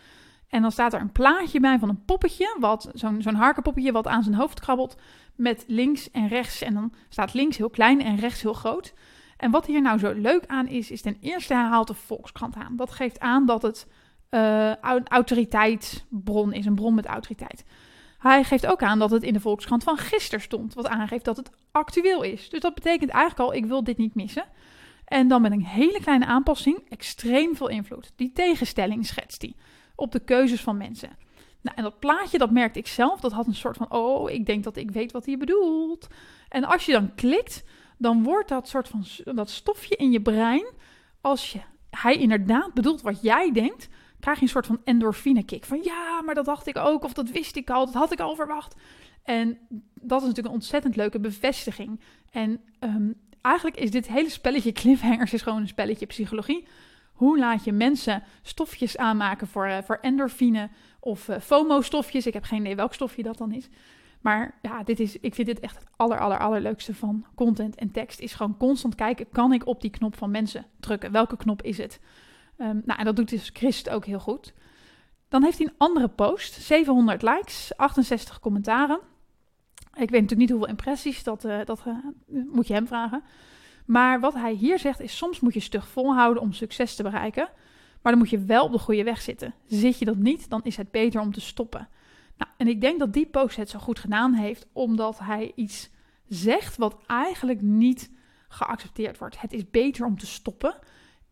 En 0.48 0.62
dan 0.62 0.72
staat 0.72 0.92
er 0.92 1.00
een 1.00 1.12
plaatje 1.12 1.60
bij 1.60 1.78
van 1.78 1.88
een 1.88 2.04
poppetje, 2.04 2.56
wat, 2.60 2.90
zo'n, 2.92 3.22
zo'n 3.22 3.34
harkenpoppetje 3.34 3.92
wat 3.92 4.06
aan 4.06 4.22
zijn 4.22 4.34
hoofd 4.34 4.60
krabbelt, 4.60 4.96
met 5.34 5.64
links 5.66 6.10
en 6.10 6.28
rechts. 6.28 6.62
En 6.62 6.74
dan 6.74 6.92
staat 7.08 7.34
links 7.34 7.56
heel 7.56 7.70
klein 7.70 8.02
en 8.02 8.16
rechts 8.16 8.42
heel 8.42 8.52
groot. 8.52 8.94
En 9.36 9.50
wat 9.50 9.66
hier 9.66 9.82
nou 9.82 9.98
zo 9.98 10.12
leuk 10.12 10.46
aan 10.46 10.68
is, 10.68 10.90
is 10.90 11.02
ten 11.02 11.16
eerste 11.20 11.54
hij 11.54 11.62
haalt 11.62 11.86
de 11.86 11.94
Volkskrant 11.94 12.54
aan. 12.54 12.76
Dat 12.76 12.90
geeft 12.90 13.20
aan 13.20 13.46
dat 13.46 13.62
het 13.62 13.86
een 14.30 15.08
autoriteitsbron 15.08 16.52
is, 16.52 16.66
een 16.66 16.74
bron 16.74 16.94
met 16.94 17.06
autoriteit. 17.06 17.64
Hij 18.30 18.44
geeft 18.44 18.66
ook 18.66 18.82
aan 18.82 18.98
dat 18.98 19.10
het 19.10 19.22
in 19.22 19.32
de 19.32 19.40
Volkskrant 19.40 19.82
van 19.82 19.96
gisteren 19.96 20.40
stond, 20.40 20.74
wat 20.74 20.88
aangeeft 20.88 21.24
dat 21.24 21.36
het 21.36 21.50
actueel 21.70 22.22
is. 22.22 22.48
Dus 22.48 22.60
dat 22.60 22.74
betekent 22.74 23.10
eigenlijk 23.10 23.50
al, 23.50 23.56
ik 23.56 23.66
wil 23.66 23.84
dit 23.84 23.96
niet 23.96 24.14
missen. 24.14 24.44
En 25.04 25.28
dan 25.28 25.42
met 25.42 25.52
een 25.52 25.64
hele 25.64 26.00
kleine 26.00 26.26
aanpassing 26.26 26.78
extreem 26.88 27.56
veel 27.56 27.68
invloed. 27.68 28.12
Die 28.16 28.32
tegenstelling 28.32 29.06
schetst 29.06 29.42
hij 29.42 29.54
op 29.94 30.12
de 30.12 30.20
keuzes 30.20 30.60
van 30.60 30.76
mensen. 30.76 31.16
Nou, 31.60 31.76
en 31.76 31.82
dat 31.82 31.98
plaatje, 31.98 32.38
dat 32.38 32.50
merkte 32.50 32.78
ik 32.78 32.86
zelf. 32.86 33.20
Dat 33.20 33.32
had 33.32 33.46
een 33.46 33.54
soort 33.54 33.76
van, 33.76 33.90
oh, 33.90 34.30
ik 34.30 34.46
denk 34.46 34.64
dat 34.64 34.76
ik 34.76 34.90
weet 34.90 35.12
wat 35.12 35.26
hij 35.26 35.36
bedoelt. 35.36 36.06
En 36.48 36.64
als 36.64 36.86
je 36.86 36.92
dan 36.92 37.14
klikt, 37.14 37.64
dan 37.98 38.22
wordt 38.22 38.48
dat 38.48 38.68
soort 38.68 38.88
van, 38.88 39.04
dat 39.34 39.50
stofje 39.50 39.96
in 39.96 40.10
je 40.10 40.22
brein, 40.22 40.66
als 41.20 41.52
je, 41.52 41.60
hij 41.90 42.16
inderdaad 42.16 42.74
bedoelt 42.74 43.02
wat 43.02 43.22
jij 43.22 43.52
denkt, 43.52 43.88
krijg 44.24 44.38
je 44.38 44.44
een 44.44 44.50
soort 44.50 44.66
van 44.66 44.80
endorfine 44.84 45.44
kick. 45.44 45.64
Van 45.64 45.80
ja, 45.82 46.22
maar 46.22 46.34
dat 46.34 46.44
dacht 46.44 46.66
ik 46.66 46.76
ook, 46.78 47.04
of 47.04 47.12
dat 47.12 47.30
wist 47.30 47.56
ik 47.56 47.70
al, 47.70 47.84
dat 47.84 47.94
had 47.94 48.12
ik 48.12 48.20
al 48.20 48.34
verwacht. 48.34 48.74
En 49.22 49.58
dat 49.94 50.20
is 50.20 50.26
natuurlijk 50.26 50.46
een 50.46 50.60
ontzettend 50.60 50.96
leuke 50.96 51.20
bevestiging. 51.20 52.00
En 52.30 52.60
um, 52.80 53.14
eigenlijk 53.40 53.76
is 53.76 53.90
dit 53.90 54.08
hele 54.08 54.30
spelletje 54.30 54.72
cliffhangers 54.72 55.32
is 55.32 55.42
gewoon 55.42 55.60
een 55.60 55.68
spelletje 55.68 56.06
psychologie. 56.06 56.66
Hoe 57.12 57.38
laat 57.38 57.64
je 57.64 57.72
mensen 57.72 58.22
stofjes 58.42 58.96
aanmaken 58.96 59.46
voor, 59.46 59.66
uh, 59.66 59.78
voor 59.82 59.98
endorfine 60.00 60.68
of 61.00 61.28
uh, 61.28 61.40
FOMO-stofjes? 61.40 62.26
Ik 62.26 62.32
heb 62.32 62.44
geen 62.44 62.60
idee 62.60 62.76
welk 62.76 62.94
stofje 62.94 63.22
dat 63.22 63.38
dan 63.38 63.52
is. 63.52 63.68
Maar 64.20 64.58
ja, 64.62 64.82
dit 64.82 65.00
is, 65.00 65.20
ik 65.20 65.34
vind 65.34 65.46
dit 65.46 65.60
echt 65.60 65.76
het 65.76 65.86
aller, 65.96 66.18
aller, 66.18 66.38
allerleukste 66.38 66.94
van 66.94 67.26
content 67.34 67.74
en 67.74 67.90
tekst. 67.90 68.20
Is 68.20 68.34
gewoon 68.34 68.56
constant 68.56 68.94
kijken, 68.94 69.26
kan 69.32 69.52
ik 69.52 69.66
op 69.66 69.80
die 69.80 69.90
knop 69.90 70.16
van 70.16 70.30
mensen 70.30 70.66
drukken? 70.80 71.12
Welke 71.12 71.36
knop 71.36 71.62
is 71.62 71.78
het? 71.78 72.00
Um, 72.58 72.82
nou, 72.84 72.98
en 72.98 73.04
dat 73.04 73.16
doet 73.16 73.28
dus 73.28 73.50
Christ 73.52 73.90
ook 73.90 74.04
heel 74.04 74.20
goed. 74.20 74.54
Dan 75.28 75.42
heeft 75.42 75.58
hij 75.58 75.66
een 75.66 75.74
andere 75.78 76.08
post, 76.08 76.52
700 76.52 77.22
likes, 77.22 77.76
68 77.76 78.40
commentaren. 78.40 79.00
Ik 79.76 80.10
weet 80.10 80.20
natuurlijk 80.20 80.40
niet 80.40 80.50
hoeveel 80.50 80.68
impressies, 80.68 81.22
dat, 81.22 81.44
uh, 81.44 81.64
dat 81.64 81.84
uh, 81.86 81.94
moet 82.52 82.66
je 82.66 82.74
hem 82.74 82.86
vragen. 82.86 83.22
Maar 83.86 84.20
wat 84.20 84.34
hij 84.34 84.52
hier 84.52 84.78
zegt 84.78 85.00
is, 85.00 85.16
soms 85.16 85.40
moet 85.40 85.54
je 85.54 85.60
stug 85.60 85.88
volhouden 85.88 86.42
om 86.42 86.52
succes 86.52 86.94
te 86.94 87.02
bereiken. 87.02 87.48
Maar 88.02 88.12
dan 88.12 88.18
moet 88.18 88.30
je 88.30 88.44
wel 88.44 88.64
op 88.64 88.72
de 88.72 88.78
goede 88.78 89.04
weg 89.04 89.20
zitten. 89.20 89.54
Zit 89.66 89.98
je 89.98 90.04
dat 90.04 90.16
niet, 90.16 90.50
dan 90.50 90.62
is 90.62 90.76
het 90.76 90.90
beter 90.90 91.20
om 91.20 91.32
te 91.32 91.40
stoppen. 91.40 91.88
Nou, 92.36 92.50
en 92.56 92.68
ik 92.68 92.80
denk 92.80 92.98
dat 92.98 93.12
die 93.12 93.26
post 93.26 93.56
het 93.56 93.70
zo 93.70 93.78
goed 93.78 93.98
gedaan 93.98 94.32
heeft, 94.32 94.66
omdat 94.72 95.18
hij 95.18 95.52
iets 95.54 95.90
zegt 96.28 96.76
wat 96.76 96.96
eigenlijk 97.06 97.60
niet 97.60 98.10
geaccepteerd 98.48 99.18
wordt. 99.18 99.40
Het 99.40 99.52
is 99.52 99.70
beter 99.70 100.06
om 100.06 100.18
te 100.18 100.26
stoppen. 100.26 100.74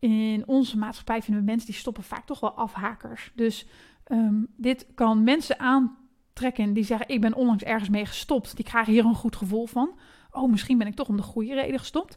In 0.02 0.42
onze 0.46 0.78
maatschappij 0.78 1.22
vinden 1.22 1.44
we 1.44 1.50
mensen 1.50 1.66
die 1.66 1.78
stoppen 1.78 2.02
vaak 2.02 2.26
toch 2.26 2.40
wel 2.40 2.52
afhakers. 2.52 3.32
Dus 3.34 3.66
um, 4.06 4.46
dit 4.56 4.86
kan 4.94 5.24
mensen 5.24 5.58
aantrekken 5.58 6.72
die 6.72 6.84
zeggen: 6.84 7.08
Ik 7.08 7.20
ben 7.20 7.34
onlangs 7.34 7.62
ergens 7.62 7.88
mee 7.88 8.06
gestopt. 8.06 8.56
Die 8.56 8.64
krijgen 8.64 8.92
hier 8.92 9.04
een 9.04 9.14
goed 9.14 9.36
gevoel 9.36 9.66
van. 9.66 9.98
Oh, 10.30 10.50
misschien 10.50 10.78
ben 10.78 10.86
ik 10.86 10.94
toch 10.94 11.08
om 11.08 11.16
de 11.16 11.22
goede 11.22 11.54
reden 11.54 11.78
gestopt. 11.78 12.16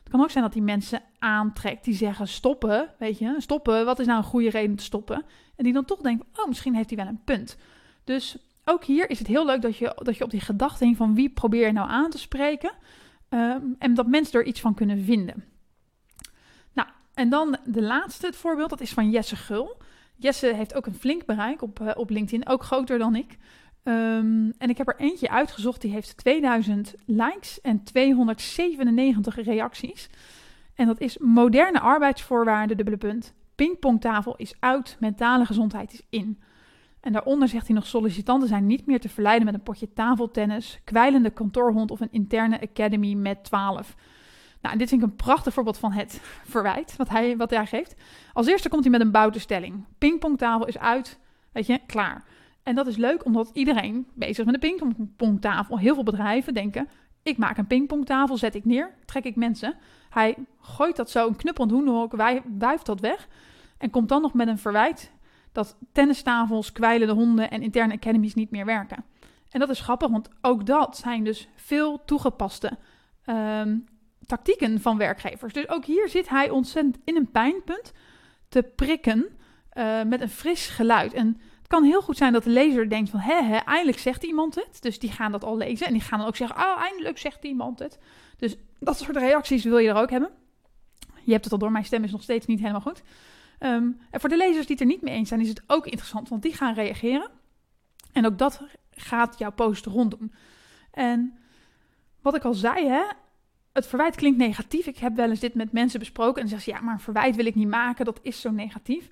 Het 0.00 0.08
kan 0.08 0.20
ook 0.20 0.30
zijn 0.30 0.44
dat 0.44 0.52
die 0.52 0.62
mensen 0.62 1.02
aantrekt 1.18 1.84
die 1.84 1.94
zeggen: 1.94 2.28
Stoppen, 2.28 2.94
weet 2.98 3.18
je, 3.18 3.34
stoppen. 3.38 3.84
Wat 3.84 3.98
is 3.98 4.06
nou 4.06 4.18
een 4.18 4.24
goede 4.24 4.50
reden 4.50 4.76
te 4.76 4.84
stoppen? 4.84 5.24
En 5.56 5.64
die 5.64 5.72
dan 5.72 5.84
toch 5.84 6.00
denken: 6.00 6.26
Oh, 6.34 6.48
misschien 6.48 6.74
heeft 6.74 6.90
hij 6.90 6.98
wel 6.98 7.08
een 7.08 7.24
punt. 7.24 7.56
Dus 8.04 8.36
ook 8.64 8.84
hier 8.84 9.10
is 9.10 9.18
het 9.18 9.28
heel 9.28 9.46
leuk 9.46 9.62
dat 9.62 9.76
je, 9.76 10.00
dat 10.02 10.16
je 10.16 10.24
op 10.24 10.30
die 10.30 10.40
gedachte 10.40 10.84
heen 10.84 10.96
van 10.96 11.14
wie 11.14 11.30
probeer 11.30 11.66
je 11.66 11.72
nou 11.72 11.88
aan 11.88 12.10
te 12.10 12.18
spreken. 12.18 12.72
Um, 13.28 13.76
en 13.78 13.94
dat 13.94 14.06
mensen 14.06 14.40
er 14.40 14.46
iets 14.46 14.60
van 14.60 14.74
kunnen 14.74 15.04
vinden. 15.04 15.44
En 17.20 17.28
dan 17.28 17.56
de 17.64 17.82
laatste, 17.82 18.26
het 18.26 18.36
voorbeeld, 18.36 18.70
dat 18.70 18.80
is 18.80 18.92
van 18.92 19.10
Jesse 19.10 19.36
Gul. 19.36 19.76
Jesse 20.16 20.54
heeft 20.54 20.74
ook 20.74 20.86
een 20.86 20.94
flink 20.94 21.24
bereik 21.24 21.62
op, 21.62 21.80
uh, 21.80 21.90
op 21.94 22.10
LinkedIn, 22.10 22.48
ook 22.48 22.62
groter 22.62 22.98
dan 22.98 23.14
ik. 23.14 23.36
Um, 23.84 24.52
en 24.58 24.68
ik 24.68 24.78
heb 24.78 24.88
er 24.88 24.96
eentje 24.96 25.30
uitgezocht, 25.30 25.80
die 25.80 25.90
heeft 25.90 26.16
2000 26.16 26.94
likes 27.06 27.60
en 27.60 27.84
297 27.84 29.34
reacties. 29.34 30.08
En 30.74 30.86
dat 30.86 31.00
is 31.00 31.18
moderne 31.18 31.80
arbeidsvoorwaarden, 31.80 32.76
dubbele 32.76 32.96
punt. 32.96 33.34
Pingpongtafel 33.54 34.36
is 34.36 34.54
uit, 34.58 34.96
mentale 35.00 35.44
gezondheid 35.44 35.92
is 35.92 36.02
in. 36.10 36.40
En 37.00 37.12
daaronder 37.12 37.48
zegt 37.48 37.66
hij 37.66 37.76
nog: 37.76 37.86
sollicitanten 37.86 38.48
zijn 38.48 38.66
niet 38.66 38.86
meer 38.86 39.00
te 39.00 39.08
verleiden 39.08 39.44
met 39.44 39.54
een 39.54 39.62
potje 39.62 39.92
tafeltennis, 39.92 40.80
kwijlende 40.84 41.30
kantoorhond 41.30 41.90
of 41.90 42.00
een 42.00 42.12
interne 42.12 42.60
academy 42.60 43.14
met 43.14 43.44
12. 43.44 43.94
Nou, 44.60 44.72
en 44.72 44.78
dit 44.78 44.88
vind 44.88 45.02
ik 45.02 45.08
een 45.08 45.16
prachtig 45.16 45.52
voorbeeld 45.52 45.78
van 45.78 45.92
het 45.92 46.20
verwijt 46.44 46.96
wat 46.96 47.08
hij, 47.08 47.36
wat 47.36 47.50
hij 47.50 47.66
geeft. 47.66 47.94
Als 48.32 48.46
eerste 48.46 48.68
komt 48.68 48.82
hij 48.82 48.90
met 48.90 49.00
een 49.00 49.10
bouwtestelling. 49.10 49.84
Pingpongtafel 49.98 50.66
is 50.66 50.78
uit, 50.78 51.18
weet 51.52 51.66
je, 51.66 51.80
klaar. 51.86 52.24
En 52.62 52.74
dat 52.74 52.86
is 52.86 52.96
leuk 52.96 53.24
omdat 53.24 53.50
iedereen 53.52 54.06
bezig 54.14 54.38
is 54.38 54.44
met 54.44 54.62
een 54.62 54.78
pingpongtafel. 54.78 55.78
Heel 55.78 55.94
veel 55.94 56.02
bedrijven 56.02 56.54
denken: 56.54 56.88
ik 57.22 57.38
maak 57.38 57.56
een 57.56 57.66
pingpongtafel, 57.66 58.36
zet 58.36 58.54
ik 58.54 58.64
neer, 58.64 58.94
trek 59.04 59.24
ik 59.24 59.36
mensen. 59.36 59.74
Hij 60.10 60.36
gooit 60.60 60.96
dat 60.96 61.10
zo 61.10 61.26
een 61.26 61.36
knuppelend 61.36 61.72
hoenderhok, 61.72 62.12
wuift 62.58 62.86
dat 62.86 63.00
weg 63.00 63.28
en 63.78 63.90
komt 63.90 64.08
dan 64.08 64.22
nog 64.22 64.34
met 64.34 64.48
een 64.48 64.58
verwijt 64.58 65.12
dat 65.52 65.76
tennistafels, 65.92 66.72
kwijlende 66.72 67.14
honden 67.14 67.50
en 67.50 67.62
interne 67.62 67.94
academies 67.94 68.34
niet 68.34 68.50
meer 68.50 68.64
werken. 68.64 69.04
En 69.50 69.60
dat 69.60 69.68
is 69.68 69.80
grappig, 69.80 70.08
want 70.08 70.28
ook 70.40 70.66
dat 70.66 70.96
zijn 70.96 71.24
dus 71.24 71.48
veel 71.54 72.04
toegepaste 72.04 72.78
um, 73.26 73.84
tactieken 74.30 74.80
van 74.80 74.98
werkgevers. 74.98 75.52
Dus 75.52 75.68
ook 75.68 75.84
hier 75.84 76.08
zit 76.08 76.28
hij 76.28 76.50
ontzettend 76.50 76.98
in 77.04 77.16
een 77.16 77.30
pijnpunt 77.30 77.92
te 78.48 78.62
prikken 78.62 79.26
uh, 79.74 80.02
met 80.02 80.20
een 80.20 80.28
fris 80.28 80.66
geluid. 80.68 81.12
En 81.12 81.26
het 81.58 81.66
kan 81.66 81.84
heel 81.84 82.02
goed 82.02 82.16
zijn 82.16 82.32
dat 82.32 82.44
de 82.44 82.50
lezer 82.50 82.88
denkt 82.88 83.10
van, 83.10 83.20
hè, 83.20 83.42
hè, 83.42 83.56
eindelijk 83.56 83.98
zegt 83.98 84.24
iemand 84.24 84.54
het. 84.54 84.82
Dus 84.82 84.98
die 84.98 85.10
gaan 85.10 85.32
dat 85.32 85.44
al 85.44 85.56
lezen 85.56 85.86
en 85.86 85.92
die 85.92 86.02
gaan 86.02 86.18
dan 86.18 86.28
ook 86.28 86.36
zeggen, 86.36 86.56
oh, 86.56 86.82
eindelijk 86.82 87.18
zegt 87.18 87.44
iemand 87.44 87.78
het. 87.78 87.98
Dus 88.36 88.56
dat 88.78 88.98
soort 88.98 89.16
reacties 89.16 89.64
wil 89.64 89.78
je 89.78 89.88
er 89.88 89.94
ook 90.02 90.10
hebben. 90.10 90.30
Je 91.24 91.32
hebt 91.32 91.44
het 91.44 91.52
al 91.52 91.58
door, 91.58 91.72
mijn 91.72 91.84
stem 91.84 92.04
is 92.04 92.12
nog 92.12 92.22
steeds 92.22 92.46
niet 92.46 92.60
helemaal 92.60 92.80
goed. 92.80 93.02
Um, 93.60 94.00
en 94.10 94.20
voor 94.20 94.28
de 94.28 94.36
lezers 94.36 94.66
die 94.66 94.76
het 94.76 94.80
er 94.80 94.90
niet 94.90 95.02
mee 95.02 95.14
eens 95.14 95.28
zijn, 95.28 95.40
is 95.40 95.48
het 95.48 95.62
ook 95.66 95.86
interessant, 95.86 96.28
want 96.28 96.42
die 96.42 96.54
gaan 96.54 96.74
reageren. 96.74 97.30
En 98.12 98.26
ook 98.26 98.38
dat 98.38 98.62
gaat 98.90 99.38
jouw 99.38 99.52
post 99.52 99.86
ronddoen. 99.86 100.32
En 100.90 101.38
wat 102.22 102.34
ik 102.34 102.44
al 102.44 102.54
zei, 102.54 102.86
hè, 102.86 103.02
het 103.72 103.86
verwijt 103.86 104.16
klinkt 104.16 104.38
negatief. 104.38 104.86
Ik 104.86 104.98
heb 104.98 105.16
wel 105.16 105.28
eens 105.28 105.40
dit 105.40 105.54
met 105.54 105.72
mensen 105.72 105.98
besproken 105.98 106.42
en 106.42 106.48
zeggen 106.48 106.72
ze, 106.72 106.78
ja, 106.78 106.84
maar 106.84 106.94
een 106.94 107.00
verwijt 107.00 107.36
wil 107.36 107.46
ik 107.46 107.54
niet 107.54 107.68
maken, 107.68 108.04
dat 108.04 108.18
is 108.22 108.40
zo 108.40 108.50
negatief. 108.50 109.10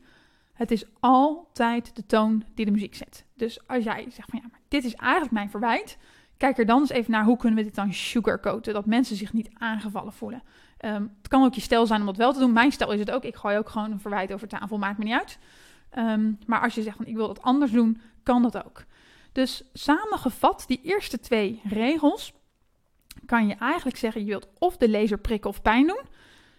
Het 0.52 0.70
is 0.70 0.84
altijd 1.00 1.96
de 1.96 2.06
toon 2.06 2.44
die 2.54 2.64
de 2.64 2.70
muziek 2.70 2.94
zet. 2.94 3.24
Dus 3.34 3.66
als 3.66 3.84
jij 3.84 4.06
zegt 4.10 4.30
van, 4.30 4.40
ja, 4.42 4.48
maar 4.50 4.60
dit 4.68 4.84
is 4.84 4.94
eigenlijk 4.94 5.32
mijn 5.32 5.50
verwijt, 5.50 5.98
kijk 6.36 6.58
er 6.58 6.66
dan 6.66 6.80
eens 6.80 6.90
even 6.90 7.10
naar 7.10 7.24
hoe 7.24 7.36
kunnen 7.36 7.58
we 7.58 7.64
dit 7.64 7.74
dan 7.74 7.92
sugarcoaten, 7.92 8.74
dat 8.74 8.86
mensen 8.86 9.16
zich 9.16 9.32
niet 9.32 9.50
aangevallen 9.54 10.12
voelen. 10.12 10.42
Um, 10.84 11.14
het 11.18 11.28
kan 11.28 11.44
ook 11.44 11.54
je 11.54 11.60
stijl 11.60 11.86
zijn 11.86 12.00
om 12.00 12.06
dat 12.06 12.16
wel 12.16 12.32
te 12.32 12.38
doen. 12.38 12.52
Mijn 12.52 12.72
stijl 12.72 12.92
is 12.92 13.00
het 13.00 13.10
ook. 13.10 13.24
Ik 13.24 13.36
gooi 13.36 13.58
ook 13.58 13.68
gewoon 13.68 13.90
een 13.90 14.00
verwijt 14.00 14.32
over 14.32 14.48
tafel, 14.48 14.78
maakt 14.78 14.98
me 14.98 15.04
niet 15.04 15.14
uit. 15.14 15.38
Um, 15.98 16.38
maar 16.46 16.60
als 16.60 16.74
je 16.74 16.82
zegt 16.82 16.96
van 16.96 17.06
ik 17.06 17.16
wil 17.16 17.26
dat 17.26 17.42
anders 17.42 17.70
doen, 17.70 18.00
kan 18.22 18.42
dat 18.42 18.64
ook. 18.64 18.84
Dus 19.32 19.64
samengevat, 19.72 20.64
die 20.66 20.80
eerste 20.82 21.20
twee 21.20 21.60
regels, 21.64 22.32
kan 23.28 23.46
je 23.46 23.54
eigenlijk 23.54 23.96
zeggen: 23.96 24.20
je 24.20 24.26
wilt 24.26 24.48
of 24.58 24.76
de 24.76 24.88
lezer 24.88 25.18
prikken 25.18 25.50
of 25.50 25.62
pijn 25.62 25.86
doen. 25.86 26.02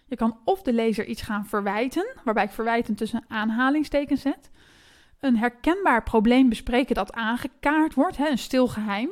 Je 0.06 0.16
kan 0.16 0.38
of 0.44 0.62
de 0.62 0.72
lezer 0.72 1.06
iets 1.06 1.22
gaan 1.22 1.46
verwijten, 1.46 2.12
waarbij 2.24 2.44
ik 2.44 2.50
verwijten 2.50 2.94
tussen 2.94 3.24
aanhalingstekens 3.28 4.20
zet. 4.20 4.50
Een 5.20 5.36
herkenbaar 5.36 6.02
probleem 6.02 6.48
bespreken 6.48 6.94
dat 6.94 7.12
aangekaart 7.12 7.94
wordt, 7.94 8.16
hè, 8.16 8.28
een 8.28 8.38
stil 8.38 8.68
geheim. 8.68 9.10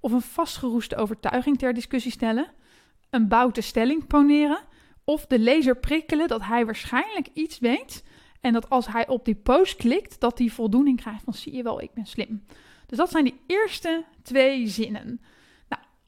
Of 0.00 0.12
een 0.12 0.20
vastgeroeste 0.20 0.96
overtuiging 0.96 1.58
ter 1.58 1.74
discussie 1.74 2.12
stellen 2.12 2.46
een 3.14 3.28
boute 3.28 3.60
stelling 3.60 4.06
poneren 4.06 4.58
of 5.04 5.26
de 5.26 5.38
lezer 5.38 5.76
prikkelen 5.76 6.28
dat 6.28 6.42
hij 6.42 6.64
waarschijnlijk 6.64 7.28
iets 7.32 7.58
weet 7.58 8.04
en 8.40 8.52
dat 8.52 8.70
als 8.70 8.86
hij 8.86 9.08
op 9.08 9.24
die 9.24 9.34
post 9.34 9.76
klikt, 9.76 10.20
dat 10.20 10.38
hij 10.38 10.48
voldoening 10.48 11.00
krijgt 11.00 11.22
van 11.24 11.34
zie 11.34 11.56
je 11.56 11.62
wel, 11.62 11.80
ik 11.80 11.92
ben 11.94 12.06
slim. 12.06 12.44
Dus 12.86 12.98
dat 12.98 13.10
zijn 13.10 13.24
die 13.24 13.40
eerste 13.46 14.04
twee 14.22 14.66
zinnen. 14.66 15.20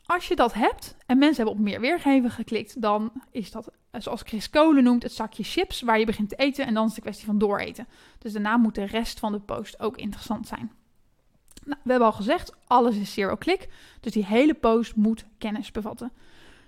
Als 0.07 0.29
je 0.29 0.37
dat 0.37 0.55
hebt 0.55 0.97
en 1.07 1.19
mensen 1.19 1.37
hebben 1.37 1.55
op 1.55 1.69
meer 1.69 1.81
weergeven 1.81 2.31
geklikt, 2.31 2.83
dan 2.83 3.13
is 3.31 3.51
dat, 3.51 3.71
zoals 3.93 4.23
Chris 4.23 4.51
Kolen 4.51 4.85
noemt, 4.85 5.03
het 5.03 5.13
zakje 5.13 5.43
chips 5.43 5.81
waar 5.81 5.99
je 5.99 6.07
begint 6.07 6.29
te 6.29 6.37
eten 6.37 6.67
en 6.67 6.75
dan 6.75 6.83
is 6.83 6.89
het 6.89 6.99
de 6.99 7.03
kwestie 7.03 7.27
van 7.27 7.39
dooreten. 7.39 7.87
Dus 8.19 8.33
daarna 8.33 8.57
moet 8.57 8.75
de 8.75 8.85
rest 8.85 9.19
van 9.19 9.33
de 9.33 9.41
post 9.41 9.81
ook 9.81 9.97
interessant 9.97 10.47
zijn. 10.49 10.73
Nou, 11.65 11.81
we 11.83 11.91
hebben 11.91 12.09
al 12.09 12.15
gezegd, 12.15 12.53
alles 12.67 12.97
is 12.97 13.13
zero 13.13 13.37
click, 13.37 13.69
dus 14.01 14.13
die 14.13 14.25
hele 14.25 14.55
post 14.55 14.97
moet 14.97 15.25
kennis 15.39 15.73
bevatten. 15.73 16.13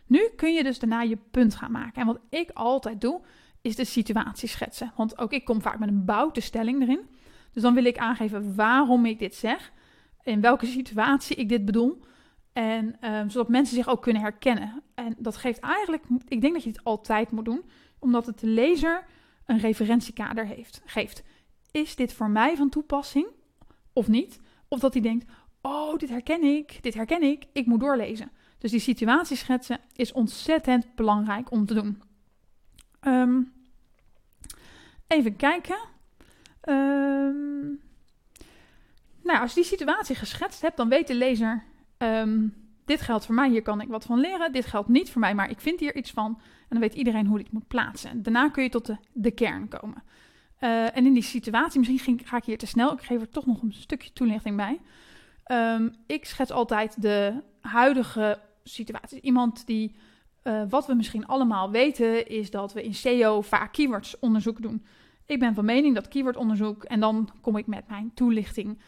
Nu 0.07 0.29
kun 0.37 0.55
je 0.55 0.63
dus 0.63 0.79
daarna 0.79 1.03
je 1.03 1.19
punt 1.31 1.55
gaan 1.55 1.73
maken. 1.73 2.01
En 2.01 2.07
wat 2.07 2.21
ik 2.29 2.51
altijd 2.51 3.01
doe, 3.01 3.21
is 3.61 3.77
de 3.77 3.85
situatie 3.85 4.49
schetsen. 4.49 4.93
Want 4.97 5.19
ook 5.19 5.33
ik 5.33 5.45
kom 5.45 5.63
vaak 5.63 5.79
met 5.79 5.89
een 5.89 6.05
boute 6.05 6.41
stelling 6.41 6.83
erin. 6.83 7.09
Dus 7.53 7.63
dan 7.63 7.75
wil 7.75 7.85
ik 7.85 7.99
aangeven 7.99 8.55
waarom 8.55 9.07
ik 9.07 9.19
dit 9.19 9.35
zeg. 9.35 9.73
In 10.23 10.41
welke 10.41 10.67
situatie 10.67 11.37
ik 11.37 11.49
dit 11.49 11.65
bedoel. 11.65 12.03
En 12.53 13.15
um, 13.15 13.31
zodat 13.31 13.49
mensen 13.49 13.77
zich 13.77 13.89
ook 13.89 14.03
kunnen 14.03 14.23
herkennen. 14.23 14.83
En 14.95 15.15
dat 15.19 15.37
geeft 15.37 15.61
eigenlijk, 15.61 16.05
ik 16.29 16.41
denk 16.41 16.53
dat 16.55 16.63
je 16.63 16.73
dit 16.73 16.85
altijd 16.85 17.31
moet 17.31 17.45
doen, 17.45 17.65
omdat 17.99 18.27
het 18.27 18.39
de 18.39 18.47
lezer 18.47 19.05
een 19.45 19.59
referentiekader 19.59 20.47
heeft, 20.47 20.83
geeft. 20.85 21.23
Is 21.71 21.97
dit 21.97 22.13
voor 22.13 22.31
mij 22.31 22.57
van 22.57 22.69
toepassing 22.69 23.27
of 23.93 24.09
niet? 24.09 24.41
Of 24.69 24.79
dat 24.79 24.93
hij 24.93 25.03
denkt, 25.03 25.25
oh, 25.63 25.97
dit 25.97 26.09
herken 26.09 26.43
ik, 26.43 26.83
dit 26.83 26.95
herken 26.95 27.23
ik, 27.23 27.45
ik 27.53 27.67
moet 27.67 27.81
doorlezen. 27.81 28.31
Dus 28.59 28.71
die 28.71 28.81
situatie 28.81 29.37
schetsen 29.37 29.81
is 29.93 30.13
ontzettend 30.13 30.95
belangrijk 30.95 31.51
om 31.51 31.67
te 31.67 31.75
doen. 31.75 32.03
Um, 33.01 33.53
even 35.07 35.37
kijken. 35.37 35.79
Um, 36.69 37.81
nou, 39.23 39.41
als 39.41 39.55
je 39.55 39.61
die 39.61 39.69
situatie 39.69 40.17
geschetst 40.17 40.63
hebt, 40.63 40.77
dan 40.77 40.89
weet 40.89 41.07
de 41.07 41.15
lezer: 41.15 41.65
um, 41.99 42.55
dit 42.85 43.01
geldt 43.01 43.27
voor 43.27 43.35
mij, 43.35 43.49
hier 43.49 43.63
kan 43.63 43.81
ik 43.81 43.89
wat 43.89 44.05
van 44.05 44.21
leren. 44.21 44.53
Dit 44.53 44.67
geldt 44.67 44.89
niet 44.89 45.11
voor 45.11 45.21
mij, 45.21 45.35
maar 45.35 45.51
ik 45.51 45.61
vind 45.61 45.81
hier 45.81 45.97
iets 45.97 46.11
van. 46.11 46.35
En 46.37 46.67
dan 46.69 46.81
weet 46.81 46.95
iedereen 46.95 47.27
hoe 47.27 47.39
dit 47.39 47.53
moet 47.53 47.69
plaatsen. 47.69 48.23
Daarna 48.23 48.49
kun 48.49 48.63
je 48.63 48.69
tot 48.69 48.87
de, 48.87 48.97
de 49.13 49.31
kern 49.31 49.69
komen. 49.69 50.03
Uh, 50.61 50.97
en 50.97 51.07
in 51.07 51.13
die 51.13 51.23
situatie, 51.23 51.79
misschien 51.79 51.99
ging, 51.99 52.29
ga 52.29 52.37
ik 52.37 52.45
hier 52.45 52.59
te 52.59 52.67
snel, 52.67 52.93
ik 52.93 53.03
geef 53.03 53.21
er 53.21 53.29
toch 53.29 53.47
nog 53.47 53.63
een 53.63 53.73
stukje 53.73 54.13
toelichting 54.13 54.57
bij. 54.57 54.81
Um, 55.77 55.95
ik 56.07 56.25
schets 56.25 56.51
altijd 56.51 57.03
de 57.03 57.43
huidige 57.61 58.41
situatie. 58.63 59.21
Iemand 59.21 59.67
die, 59.67 59.95
uh, 60.45 60.63
wat 60.69 60.87
we 60.87 60.95
misschien 60.95 61.27
allemaal 61.27 61.71
weten, 61.71 62.29
is 62.29 62.51
dat 62.51 62.73
we 62.73 62.83
in 62.83 62.95
SEO 62.95 63.41
vaak 63.41 63.73
keywords 63.73 64.19
onderzoek 64.19 64.63
doen. 64.63 64.85
Ik 65.27 65.39
ben 65.39 65.55
van 65.55 65.65
mening 65.65 65.95
dat 65.95 66.09
keywordonderzoek, 66.09 66.85
en 66.85 67.01
dan 67.01 67.29
kom 67.41 67.57
ik 67.57 67.67
met 67.67 67.89
mijn 67.89 68.11
toelichting, 68.15 68.79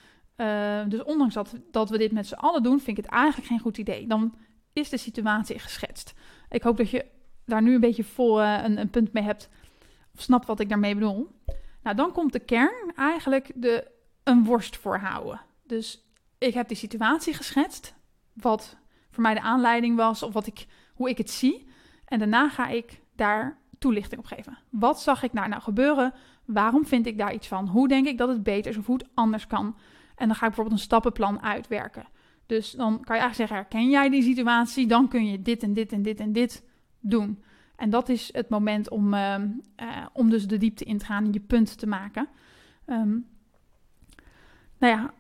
Uh, 0.40 0.80
dus 0.88 1.02
ondanks 1.02 1.34
dat, 1.34 1.54
dat 1.70 1.90
we 1.90 1.98
dit 1.98 2.12
met 2.12 2.26
z'n 2.26 2.34
allen 2.34 2.62
doen, 2.62 2.80
vind 2.80 2.98
ik 2.98 3.04
het 3.04 3.12
eigenlijk 3.12 3.48
geen 3.48 3.60
goed 3.60 3.78
idee. 3.78 4.06
Dan 4.06 4.34
is 4.72 4.88
de 4.88 4.96
situatie 4.96 5.58
geschetst. 5.58 6.14
Ik 6.50 6.62
hoop 6.62 6.76
dat 6.76 6.90
je 6.90 7.06
daar 7.44 7.62
nu 7.62 7.74
een 7.74 7.80
beetje 7.80 8.04
voor 8.04 8.40
uh, 8.40 8.62
een, 8.62 8.78
een, 8.78 8.90
punt 8.90 9.12
mee 9.12 9.22
hebt. 9.22 9.48
Of 10.14 10.20
snapt 10.20 10.46
wat 10.46 10.60
ik 10.60 10.68
daarmee 10.68 10.94
bedoel. 10.94 11.30
Nou, 11.82 11.96
dan 11.96 12.12
komt 12.12 12.32
de 12.32 12.38
kern 12.38 12.92
eigenlijk 12.96 13.50
de, 13.54 13.90
een 14.24 14.44
worst 14.44 14.76
voorhouden. 14.76 15.40
Dus 15.66 16.04
ik 16.38 16.54
heb 16.54 16.68
die 16.68 16.76
situatie 16.76 17.34
geschetst. 17.34 17.94
Wat 18.32 18.76
voor 19.10 19.22
mij 19.22 19.34
de 19.34 19.40
aanleiding 19.40 19.96
was. 19.96 20.22
Of 20.22 20.32
wat 20.32 20.46
ik, 20.46 20.66
hoe 20.94 21.08
ik 21.08 21.18
het 21.18 21.30
zie. 21.30 21.68
En 22.04 22.18
daarna 22.18 22.48
ga 22.48 22.68
ik 22.68 23.00
daar 23.16 23.58
toelichting 23.78 24.20
op 24.20 24.26
geven. 24.26 24.58
Wat 24.70 25.00
zag 25.00 25.22
ik 25.22 25.32
daar 25.32 25.48
nou 25.48 25.62
gebeuren? 25.62 26.12
Waarom 26.44 26.86
vind 26.86 27.06
ik 27.06 27.18
daar 27.18 27.34
iets 27.34 27.46
van? 27.46 27.68
Hoe 27.68 27.88
denk 27.88 28.06
ik 28.06 28.18
dat 28.18 28.28
het 28.28 28.42
beter 28.42 28.70
is 28.70 28.76
of 28.76 28.86
hoe 28.86 28.96
het 28.96 29.08
anders 29.14 29.46
kan? 29.46 29.76
En 30.20 30.26
dan 30.26 30.36
ga 30.36 30.46
ik 30.46 30.52
bijvoorbeeld 30.52 30.78
een 30.78 30.86
stappenplan 30.86 31.42
uitwerken. 31.42 32.04
Dus 32.46 32.70
dan 32.70 33.04
kan 33.04 33.16
je 33.16 33.22
eigenlijk 33.22 33.34
zeggen: 33.34 33.56
herken 33.56 33.90
jij 33.90 34.10
die 34.10 34.22
situatie? 34.22 34.86
Dan 34.86 35.08
kun 35.08 35.26
je 35.26 35.42
dit 35.42 35.62
en 35.62 35.72
dit 35.72 35.92
en 35.92 36.02
dit 36.02 36.20
en 36.20 36.32
dit 36.32 36.64
doen. 37.00 37.42
En 37.76 37.90
dat 37.90 38.08
is 38.08 38.32
het 38.32 38.48
moment 38.48 38.90
om, 38.90 39.14
uh, 39.14 39.34
uh, 39.76 40.06
om 40.12 40.30
dus 40.30 40.46
de 40.46 40.56
diepte 40.56 40.84
in 40.84 40.98
te 40.98 41.04
gaan 41.04 41.24
en 41.24 41.32
je 41.32 41.40
punt 41.40 41.78
te 41.78 41.86
maken. 41.86 42.28
Um, 42.86 43.26
nou 44.78 44.92
ja, 44.94 45.14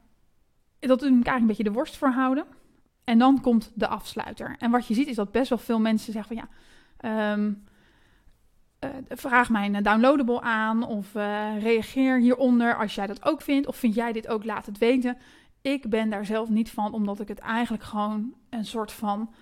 dat 0.78 1.02
is 1.02 1.08
eigenlijk 1.08 1.40
een 1.40 1.46
beetje 1.46 1.62
de 1.62 1.72
worst 1.72 1.96
voorhouden. 1.96 2.44
En 3.04 3.18
dan 3.18 3.40
komt 3.40 3.72
de 3.74 3.88
afsluiter. 3.88 4.56
En 4.58 4.70
wat 4.70 4.86
je 4.86 4.94
ziet 4.94 5.08
is 5.08 5.16
dat 5.16 5.32
best 5.32 5.48
wel 5.48 5.58
veel 5.58 5.80
mensen 5.80 6.12
zeggen 6.12 6.36
van 6.36 6.46
ja, 6.46 7.32
um, 7.32 7.64
uh, 8.84 8.90
vraag 9.08 9.50
mijn 9.50 9.82
downloadable 9.82 10.40
aan 10.40 10.86
of 10.86 11.14
uh, 11.14 11.62
reageer 11.62 12.18
hieronder 12.18 12.76
als 12.76 12.94
jij 12.94 13.06
dat 13.06 13.24
ook 13.24 13.42
vindt. 13.42 13.66
Of 13.66 13.76
vind 13.76 13.94
jij 13.94 14.12
dit 14.12 14.28
ook, 14.28 14.44
laat 14.44 14.66
het 14.66 14.78
weten. 14.78 15.16
Ik 15.62 15.90
ben 15.90 16.10
daar 16.10 16.26
zelf 16.26 16.48
niet 16.48 16.70
van, 16.70 16.92
omdat 16.92 17.20
ik 17.20 17.28
het 17.28 17.38
eigenlijk 17.38 17.82
gewoon 17.82 18.34
een 18.50 18.64
soort 18.64 18.92
van 18.92 19.34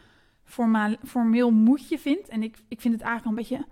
formaal, 0.45 0.95
formeel 1.07 1.51
moedje 1.51 1.99
vind. 1.99 2.29
En 2.29 2.43
ik, 2.43 2.57
ik 2.69 2.81
vind 2.81 2.95
het 2.95 3.03
eigenlijk 3.03 3.39
een 3.39 3.45
beetje, 3.47 3.67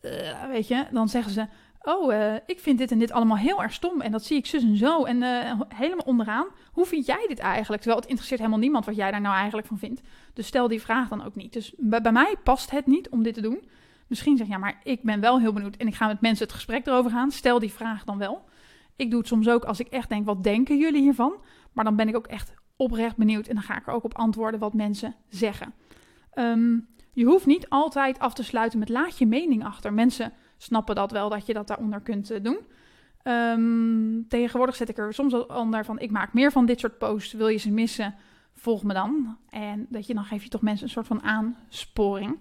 uh, 0.00 0.46
weet 0.50 0.68
je, 0.68 0.86
dan 0.90 1.08
zeggen 1.08 1.32
ze... 1.32 1.46
Oh, 1.84 2.36
ik 2.46 2.60
vind 2.60 2.78
dit 2.78 2.90
en 2.90 2.98
dit 2.98 3.12
allemaal 3.12 3.36
heel 3.36 3.62
erg 3.62 3.72
stom. 3.72 4.00
En 4.00 4.12
dat 4.12 4.24
zie 4.24 4.36
ik 4.36 4.46
zus 4.46 4.62
en 4.62 4.76
zo. 4.76 5.04
En 5.04 5.22
helemaal 5.68 6.06
onderaan. 6.06 6.46
Hoe 6.72 6.86
vind 6.86 7.06
jij 7.06 7.24
dit 7.28 7.38
eigenlijk? 7.38 7.82
Terwijl 7.82 8.00
het 8.00 8.10
interesseert 8.10 8.40
helemaal 8.40 8.60
niemand 8.60 8.84
wat 8.84 8.96
jij 8.96 9.10
daar 9.10 9.20
nou 9.20 9.34
eigenlijk 9.34 9.66
van 9.66 9.78
vindt. 9.78 10.00
Dus 10.34 10.46
stel 10.46 10.68
die 10.68 10.80
vraag 10.80 11.08
dan 11.08 11.24
ook 11.24 11.34
niet. 11.34 11.52
Dus 11.52 11.74
bij 11.76 12.12
mij 12.12 12.36
past 12.42 12.70
het 12.70 12.86
niet 12.86 13.08
om 13.08 13.22
dit 13.22 13.34
te 13.34 13.40
doen. 13.40 13.68
Misschien 14.06 14.36
zeg 14.36 14.46
je, 14.46 14.52
ja, 14.52 14.58
maar 14.58 14.80
ik 14.82 15.02
ben 15.02 15.20
wel 15.20 15.40
heel 15.40 15.52
benieuwd. 15.52 15.76
En 15.76 15.86
ik 15.86 15.94
ga 15.94 16.06
met 16.06 16.20
mensen 16.20 16.44
het 16.44 16.54
gesprek 16.54 16.86
erover 16.86 17.10
gaan. 17.10 17.30
Stel 17.30 17.58
die 17.58 17.72
vraag 17.72 18.04
dan 18.04 18.18
wel. 18.18 18.44
Ik 18.96 19.10
doe 19.10 19.18
het 19.18 19.28
soms 19.28 19.48
ook 19.48 19.64
als 19.64 19.80
ik 19.80 19.86
echt 19.86 20.08
denk, 20.08 20.26
wat 20.26 20.42
denken 20.42 20.78
jullie 20.78 21.02
hiervan? 21.02 21.34
Maar 21.72 21.84
dan 21.84 21.96
ben 21.96 22.08
ik 22.08 22.16
ook 22.16 22.26
echt 22.26 22.54
oprecht 22.76 23.16
benieuwd. 23.16 23.46
En 23.46 23.54
dan 23.54 23.64
ga 23.64 23.76
ik 23.76 23.86
er 23.86 23.92
ook 23.92 24.04
op 24.04 24.16
antwoorden 24.16 24.60
wat 24.60 24.74
mensen 24.74 25.14
zeggen. 25.28 25.74
Um, 26.34 26.88
je 27.12 27.24
hoeft 27.24 27.46
niet 27.46 27.68
altijd 27.68 28.18
af 28.18 28.34
te 28.34 28.44
sluiten 28.44 28.78
met 28.78 28.88
laat 28.88 29.18
je 29.18 29.26
mening 29.26 29.64
achter. 29.64 29.92
Mensen 29.92 30.32
snappen 30.56 30.94
dat 30.94 31.10
wel, 31.10 31.28
dat 31.28 31.46
je 31.46 31.52
dat 31.52 31.66
daaronder 31.66 32.00
kunt 32.00 32.30
uh, 32.30 32.38
doen. 32.42 32.58
Um, 33.24 34.28
tegenwoordig 34.28 34.76
zet 34.76 34.88
ik 34.88 34.98
er 34.98 35.14
soms 35.14 35.46
onder 35.46 35.84
van, 35.84 35.98
ik 35.98 36.10
maak 36.10 36.32
meer 36.32 36.52
van 36.52 36.66
dit 36.66 36.80
soort 36.80 36.98
posts. 36.98 37.32
Wil 37.32 37.48
je 37.48 37.58
ze 37.58 37.70
missen, 37.70 38.14
volg 38.52 38.82
me 38.82 38.92
dan. 38.92 39.38
En 39.48 39.86
dat 39.88 40.06
je 40.06 40.14
dan 40.14 40.24
geef 40.24 40.42
je 40.42 40.48
toch 40.48 40.62
mensen 40.62 40.84
een 40.84 40.92
soort 40.92 41.06
van 41.06 41.22
aansporing. 41.22 42.40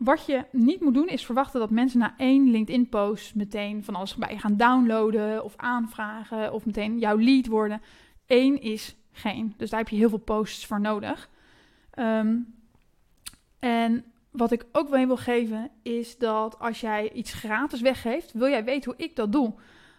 Wat 0.00 0.26
je 0.26 0.44
niet 0.52 0.80
moet 0.80 0.94
doen 0.94 1.08
is 1.08 1.24
verwachten 1.24 1.60
dat 1.60 1.70
mensen 1.70 1.98
na 1.98 2.14
één 2.16 2.50
LinkedIn-post 2.50 3.34
meteen 3.34 3.84
van 3.84 3.94
alles 3.94 4.14
bij 4.14 4.38
gaan 4.38 4.56
downloaden 4.56 5.44
of 5.44 5.56
aanvragen 5.56 6.52
of 6.52 6.66
meteen 6.66 6.98
jouw 6.98 7.18
lead 7.18 7.46
worden. 7.46 7.82
Eén 8.26 8.60
is 8.60 8.96
geen. 9.12 9.54
Dus 9.56 9.70
daar 9.70 9.80
heb 9.80 9.88
je 9.88 9.96
heel 9.96 10.08
veel 10.08 10.18
posts 10.18 10.66
voor 10.66 10.80
nodig. 10.80 11.28
Um, 11.98 12.54
en 13.58 14.04
wat 14.30 14.52
ik 14.52 14.64
ook 14.72 14.88
wel 14.88 15.06
wil 15.06 15.16
geven 15.16 15.70
is 15.82 16.18
dat 16.18 16.58
als 16.58 16.80
jij 16.80 17.12
iets 17.12 17.32
gratis 17.32 17.80
weggeeft, 17.80 18.32
wil 18.32 18.48
jij 18.48 18.64
weten 18.64 18.90
hoe 18.90 19.04
ik 19.06 19.16
dat 19.16 19.32
doe? 19.32 19.54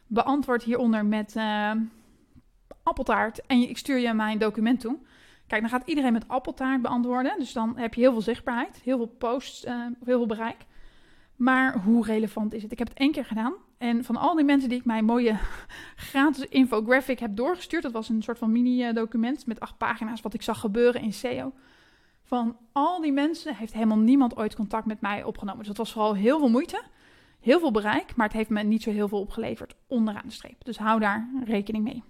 Beantwoord 0.08 0.64
hieronder 0.64 1.06
met 1.06 1.36
uh, 1.36 1.72
appeltaart 2.84 3.46
en 3.46 3.70
ik 3.70 3.78
stuur 3.78 3.98
je 3.98 4.14
mijn 4.14 4.38
document 4.38 4.80
toe. 4.80 4.98
Kijk, 5.52 5.64
dan 5.64 5.72
gaat 5.72 5.88
iedereen 5.88 6.14
met 6.14 6.28
appeltaart 6.28 6.82
beantwoorden. 6.82 7.40
Dus 7.40 7.54
dan 7.54 7.78
heb 7.78 7.94
je 7.94 8.02
heel 8.02 8.12
veel 8.12 8.22
zichtbaarheid, 8.22 8.82
heel 8.84 8.98
veel 8.98 9.16
posts, 9.18 9.66
uh, 9.66 9.86
heel 10.04 10.18
veel 10.18 10.26
bereik. 10.26 10.66
Maar 11.36 11.78
hoe 11.78 12.06
relevant 12.06 12.54
is 12.54 12.64
het? 12.64 12.72
Ik 12.72 12.80
heb 12.80 12.88
het 12.88 12.98
één 12.98 13.12
keer 13.12 13.26
gedaan. 13.26 13.54
En 13.78 14.04
van 14.04 14.16
al 14.16 14.36
die 14.36 14.46
mensen 14.46 14.70
die 14.70 14.78
ik 14.78 14.86
mijn 14.86 15.06
mooie 15.06 15.38
gratis 16.12 16.46
infographic 16.46 17.20
heb 17.20 17.36
doorgestuurd, 17.36 17.84
dat 17.84 17.92
was 17.92 18.10
een 18.10 18.24
soort 18.24 18.38
van 18.38 18.52
mini-document 18.52 19.46
met 19.46 19.60
acht 19.60 19.78
pagina's 19.78 20.22
wat 20.22 20.34
ik 20.34 20.42
zag 20.42 20.60
gebeuren 20.60 21.02
in 21.02 21.14
SEO. 21.14 21.54
Van 22.24 22.58
al 22.72 23.02
die 23.02 23.12
mensen 23.12 23.56
heeft 23.56 23.74
helemaal 23.74 24.00
niemand 24.00 24.38
ooit 24.38 24.56
contact 24.56 24.86
met 24.86 25.02
mij 25.02 25.24
opgenomen. 25.24 25.60
Dus 25.60 25.68
dat 25.68 25.78
was 25.78 25.92
vooral 25.92 26.16
heel 26.16 26.40
veel 26.40 26.50
moeite, 26.50 26.82
heel 27.40 27.60
veel 27.60 27.72
bereik, 27.72 28.16
maar 28.16 28.28
het 28.28 28.36
heeft 28.36 28.50
me 28.50 28.64
niet 28.64 28.84
zo 28.84 28.92
heel 28.92 29.08
veel 29.08 29.20
opgeleverd 29.20 29.76
onderaan 29.88 30.26
de 30.26 30.32
streep. 30.32 30.66
Dus 30.66 30.78
hou 30.78 31.00
daar 31.00 31.30
rekening 31.46 31.84
mee. 31.84 32.04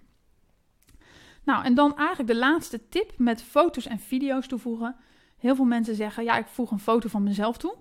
Nou, 1.43 1.63
en 1.63 1.73
dan 1.73 1.97
eigenlijk 1.97 2.29
de 2.29 2.37
laatste 2.37 2.89
tip 2.89 3.13
met 3.17 3.43
foto's 3.43 3.87
en 3.87 3.99
video's 3.99 4.47
toevoegen. 4.47 4.95
Heel 5.37 5.55
veel 5.55 5.65
mensen 5.65 5.95
zeggen, 5.95 6.23
ja, 6.23 6.37
ik 6.37 6.47
voeg 6.47 6.71
een 6.71 6.79
foto 6.79 7.09
van 7.09 7.23
mezelf 7.23 7.57
toe, 7.57 7.75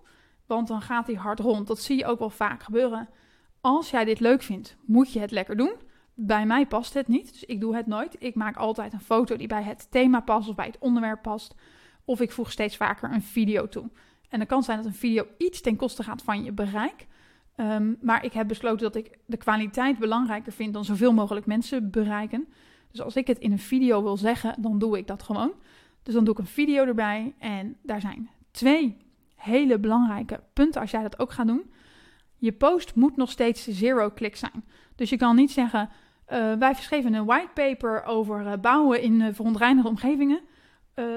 want 0.47 0.69
dan 0.69 0.83
gaat 0.83 1.07
die 1.07 1.19
hard 1.19 1.41
rond. 1.41 1.67
Dat 1.67 1.81
zie 1.81 1.99
je 1.99 2.07
ook 2.07 2.19
wel 2.19 2.31
vaak 2.31 2.63
gebeuren. 2.63 3.09
Als 3.61 3.91
jij 3.91 4.05
dit 4.05 4.21
leuk 4.21 4.43
vindt, 4.43 4.77
moet 4.85 5.13
je 5.13 5.21
het 5.21 5.31
lekker 5.31 5.57
doen. 5.57 5.73
Bij 6.15 6.47
mij 6.47 6.67
past 6.67 6.95
het 6.95 7.09
niet, 7.09 7.33
dus 7.33 7.45
ik 7.45 7.61
doe 7.61 7.77
het 7.77 7.87
nooit. 7.87 8.17
Ik 8.19 8.35
maak 8.35 8.57
altijd 8.57 8.93
een 8.93 9.01
foto 9.01 9.37
die 9.37 9.47
bij 9.47 9.63
het 9.63 9.91
thema 9.91 10.21
past 10.21 10.49
of 10.49 10.55
bij 10.55 10.67
het 10.67 10.79
onderwerp 10.79 11.23
past. 11.23 11.55
Of 12.05 12.21
ik 12.21 12.33
voeg 12.33 12.51
steeds 12.51 12.77
vaker 12.77 13.13
een 13.13 13.23
video 13.23 13.69
toe. 13.69 13.91
En 14.29 14.39
dan 14.39 14.47
kan 14.47 14.63
zijn 14.63 14.77
dat 14.77 14.87
een 14.87 14.95
video 14.95 15.27
iets 15.39 15.61
ten 15.61 15.77
koste 15.77 16.03
gaat 16.03 16.23
van 16.23 16.45
je 16.45 16.53
bereik. 16.53 17.07
Um, 17.57 17.99
maar 18.01 18.25
ik 18.25 18.33
heb 18.33 18.49
besloten 18.49 18.93
dat 18.93 19.05
ik 19.05 19.19
de 19.27 19.37
kwaliteit 19.37 19.99
belangrijker 19.99 20.53
vind 20.53 20.73
dan 20.75 20.85
zoveel 20.85 21.13
mogelijk 21.13 21.47
mensen 21.47 21.91
bereiken. 21.91 22.49
Dus 22.91 23.01
als 23.01 23.17
ik 23.17 23.27
het 23.27 23.39
in 23.39 23.53
een 23.53 23.59
video 23.59 24.03
wil 24.03 24.17
zeggen, 24.17 24.63
dan 24.63 24.79
doe 24.79 24.99
ik 24.99 25.07
dat 25.07 25.23
gewoon. 25.23 25.53
Dus 26.03 26.15
dan 26.15 26.25
doe 26.25 26.33
ik 26.33 26.41
een 26.41 26.47
video 26.47 26.85
erbij. 26.85 27.35
En 27.39 27.77
daar 27.83 28.01
zijn 28.01 28.31
twee 28.51 28.97
hele 29.35 29.79
belangrijke 29.79 30.41
punten 30.53 30.81
als 30.81 30.91
jij 30.91 31.03
dat 31.03 31.19
ook 31.19 31.33
gaat 31.33 31.47
doen. 31.47 31.71
Je 32.37 32.53
post 32.53 32.95
moet 32.95 33.17
nog 33.17 33.31
steeds 33.31 33.69
zero 33.69 34.11
click 34.11 34.37
zijn. 34.37 34.65
Dus 34.95 35.11
je 35.11 35.17
kan 35.17 35.37
niet 35.37 35.51
zeggen: 35.51 35.89
uh, 36.33 36.53
wij 36.53 36.75
verschreven 36.75 37.15
een 37.15 37.25
whitepaper 37.25 38.05
over 38.05 38.47
uh, 38.47 38.53
bouwen 38.61 39.03
in 39.03 39.21
uh, 39.21 39.29
verontreinigde 39.33 39.89
omgevingen. 39.89 40.41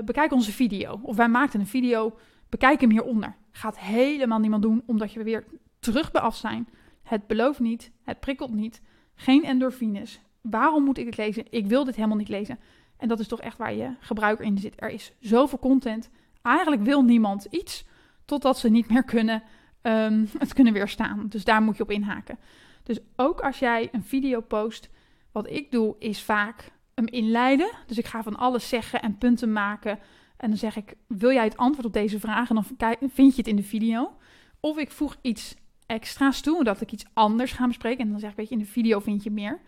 Bekijk 0.05 0.31
onze 0.31 0.51
video. 0.51 0.99
Of 1.01 1.15
wij 1.15 1.29
maakten 1.29 1.59
een 1.59 1.67
video, 1.67 2.17
bekijk 2.49 2.81
hem 2.81 2.89
hieronder. 2.89 3.35
Gaat 3.51 3.79
helemaal 3.79 4.39
niemand 4.39 4.61
doen, 4.61 4.83
omdat 4.85 5.13
je 5.13 5.23
weer 5.23 5.45
terug 5.79 6.11
zijn. 6.33 6.69
Het 7.03 7.27
belooft 7.27 7.59
niet, 7.59 7.91
het 8.03 8.19
prikkelt 8.19 8.53
niet. 8.53 8.81
Geen 9.15 9.43
endorfines. 9.43 10.21
Waarom 10.43 10.83
moet 10.83 10.97
ik 10.97 11.05
het 11.05 11.17
lezen? 11.17 11.45
Ik 11.49 11.65
wil 11.65 11.83
dit 11.83 11.95
helemaal 11.95 12.17
niet 12.17 12.29
lezen. 12.29 12.59
En 12.97 13.07
dat 13.07 13.19
is 13.19 13.27
toch 13.27 13.41
echt 13.41 13.57
waar 13.57 13.73
je 13.73 13.95
gebruiker 13.99 14.45
in 14.45 14.57
zit. 14.57 14.73
Er 14.75 14.89
is 14.89 15.11
zoveel 15.19 15.59
content. 15.59 16.09
Eigenlijk 16.41 16.81
wil 16.81 17.03
niemand 17.03 17.47
iets, 17.49 17.85
totdat 18.25 18.57
ze 18.57 18.69
niet 18.69 18.89
meer 18.89 19.03
kunnen, 19.03 19.43
um, 19.81 20.29
het 20.37 20.53
kunnen 20.53 20.73
weerstaan. 20.73 21.25
Dus 21.29 21.43
daar 21.43 21.61
moet 21.61 21.77
je 21.77 21.83
op 21.83 21.91
inhaken. 21.91 22.39
Dus 22.83 22.99
ook 23.15 23.41
als 23.41 23.59
jij 23.59 23.89
een 23.91 24.03
video 24.03 24.41
post, 24.41 24.89
wat 25.31 25.49
ik 25.49 25.71
doe, 25.71 25.95
is 25.99 26.21
vaak 26.21 26.71
hem 26.95 27.07
inleiden. 27.07 27.71
Dus 27.87 27.97
ik 27.97 28.05
ga 28.05 28.23
van 28.23 28.35
alles 28.35 28.69
zeggen 28.69 29.01
en 29.01 29.17
punten 29.17 29.51
maken. 29.51 29.99
En 30.37 30.49
dan 30.49 30.57
zeg 30.57 30.75
ik: 30.75 30.93
Wil 31.07 31.31
jij 31.31 31.43
het 31.43 31.57
antwoord 31.57 31.85
op 31.85 31.93
deze 31.93 32.19
vraag? 32.19 32.49
En 32.49 32.55
dan 32.55 32.65
vind 33.09 33.31
je 33.31 33.37
het 33.37 33.47
in 33.47 33.55
de 33.55 33.63
video. 33.63 34.15
Of 34.59 34.77
ik 34.77 34.91
voeg 34.91 35.15
iets 35.21 35.55
extra's 35.85 36.41
toe, 36.41 36.63
dat 36.63 36.81
ik 36.81 36.91
iets 36.91 37.05
anders 37.13 37.51
ga 37.51 37.67
bespreken. 37.67 38.05
En 38.05 38.11
dan 38.11 38.19
zeg 38.19 38.29
ik: 38.29 38.35
Weet 38.35 38.49
je, 38.49 38.55
in 38.55 38.61
de 38.61 38.67
video 38.67 38.99
vind 38.99 39.23
je 39.23 39.31
meer. 39.31 39.59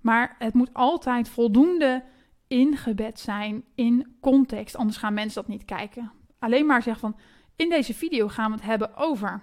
Maar 0.00 0.36
het 0.38 0.54
moet 0.54 0.70
altijd 0.72 1.28
voldoende 1.28 2.02
ingebed 2.46 3.20
zijn 3.20 3.64
in 3.74 4.16
context. 4.20 4.76
Anders 4.76 4.96
gaan 4.96 5.14
mensen 5.14 5.42
dat 5.42 5.50
niet 5.50 5.64
kijken. 5.64 6.12
Alleen 6.38 6.66
maar 6.66 6.82
zeggen 6.82 7.00
van: 7.00 7.20
In 7.56 7.68
deze 7.68 7.94
video 7.94 8.28
gaan 8.28 8.50
we 8.50 8.56
het 8.56 8.66
hebben 8.66 8.96
over 8.96 9.42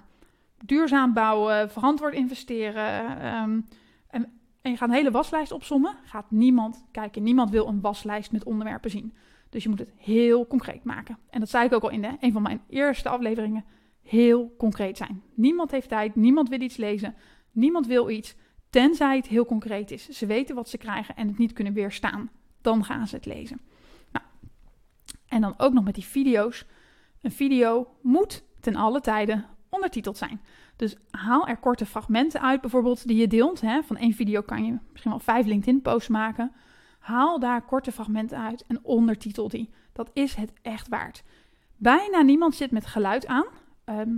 duurzaam 0.65 1.13
bouwen, 1.13 1.71
verantwoord 1.71 2.13
investeren. 2.13 3.25
Um, 3.25 3.65
en 4.67 4.73
je 4.73 4.79
gaat 4.79 4.89
een 4.89 4.95
hele 4.95 5.11
waslijst 5.11 5.51
opsommen, 5.51 5.95
gaat 6.03 6.31
niemand 6.31 6.85
kijken. 6.91 7.23
Niemand 7.23 7.49
wil 7.49 7.67
een 7.67 7.81
waslijst 7.81 8.31
met 8.31 8.43
onderwerpen 8.43 8.89
zien. 8.89 9.13
Dus 9.49 9.63
je 9.63 9.69
moet 9.69 9.79
het 9.79 9.93
heel 9.95 10.47
concreet 10.47 10.83
maken. 10.83 11.17
En 11.29 11.39
dat 11.39 11.49
zei 11.49 11.65
ik 11.65 11.73
ook 11.73 11.83
al 11.83 11.89
in 11.89 12.17
een 12.19 12.31
van 12.31 12.41
mijn 12.41 12.61
eerste 12.69 13.09
afleveringen. 13.09 13.65
Heel 14.01 14.55
concreet 14.57 14.97
zijn. 14.97 15.21
Niemand 15.33 15.71
heeft 15.71 15.89
tijd, 15.89 16.15
niemand 16.15 16.49
wil 16.49 16.61
iets 16.61 16.77
lezen, 16.77 17.15
niemand 17.51 17.87
wil 17.87 18.09
iets, 18.09 18.35
tenzij 18.69 19.15
het 19.15 19.27
heel 19.27 19.45
concreet 19.45 19.91
is. 19.91 20.09
Ze 20.09 20.25
weten 20.25 20.55
wat 20.55 20.69
ze 20.69 20.77
krijgen 20.77 21.15
en 21.15 21.27
het 21.27 21.37
niet 21.37 21.53
kunnen 21.53 21.73
weerstaan. 21.73 22.29
Dan 22.61 22.83
gaan 22.83 23.07
ze 23.07 23.15
het 23.15 23.25
lezen. 23.25 23.61
Nou, 24.11 24.25
en 25.27 25.41
dan 25.41 25.53
ook 25.57 25.73
nog 25.73 25.83
met 25.83 25.95
die 25.95 26.05
video's. 26.05 26.65
Een 27.21 27.31
video 27.31 27.87
moet 28.01 28.43
ten 28.59 28.75
alle 28.75 29.01
tijden 29.01 29.45
ondertiteld 29.69 30.17
zijn. 30.17 30.41
Dus 30.75 30.95
haal 31.09 31.47
er 31.47 31.57
korte 31.57 31.85
fragmenten 31.85 32.41
uit, 32.41 32.61
bijvoorbeeld 32.61 33.07
die 33.07 33.17
je 33.17 33.27
deelt. 33.27 33.61
Hè. 33.61 33.83
Van 33.83 33.97
één 33.97 34.13
video 34.13 34.41
kan 34.41 34.65
je 34.65 34.77
misschien 34.91 35.11
wel 35.11 35.19
vijf 35.19 35.45
LinkedIn-posts 35.45 36.09
maken. 36.09 36.51
Haal 36.99 37.39
daar 37.39 37.61
korte 37.61 37.91
fragmenten 37.91 38.37
uit 38.37 38.65
en 38.67 38.83
ondertitel 38.83 39.47
die. 39.47 39.69
Dat 39.93 40.09
is 40.13 40.35
het 40.35 40.53
echt 40.61 40.87
waard. 40.87 41.23
Bijna 41.75 42.21
niemand 42.21 42.55
zit 42.55 42.71
met 42.71 42.85
geluid 42.85 43.27
aan. 43.27 43.45
Ehm, 43.83 44.09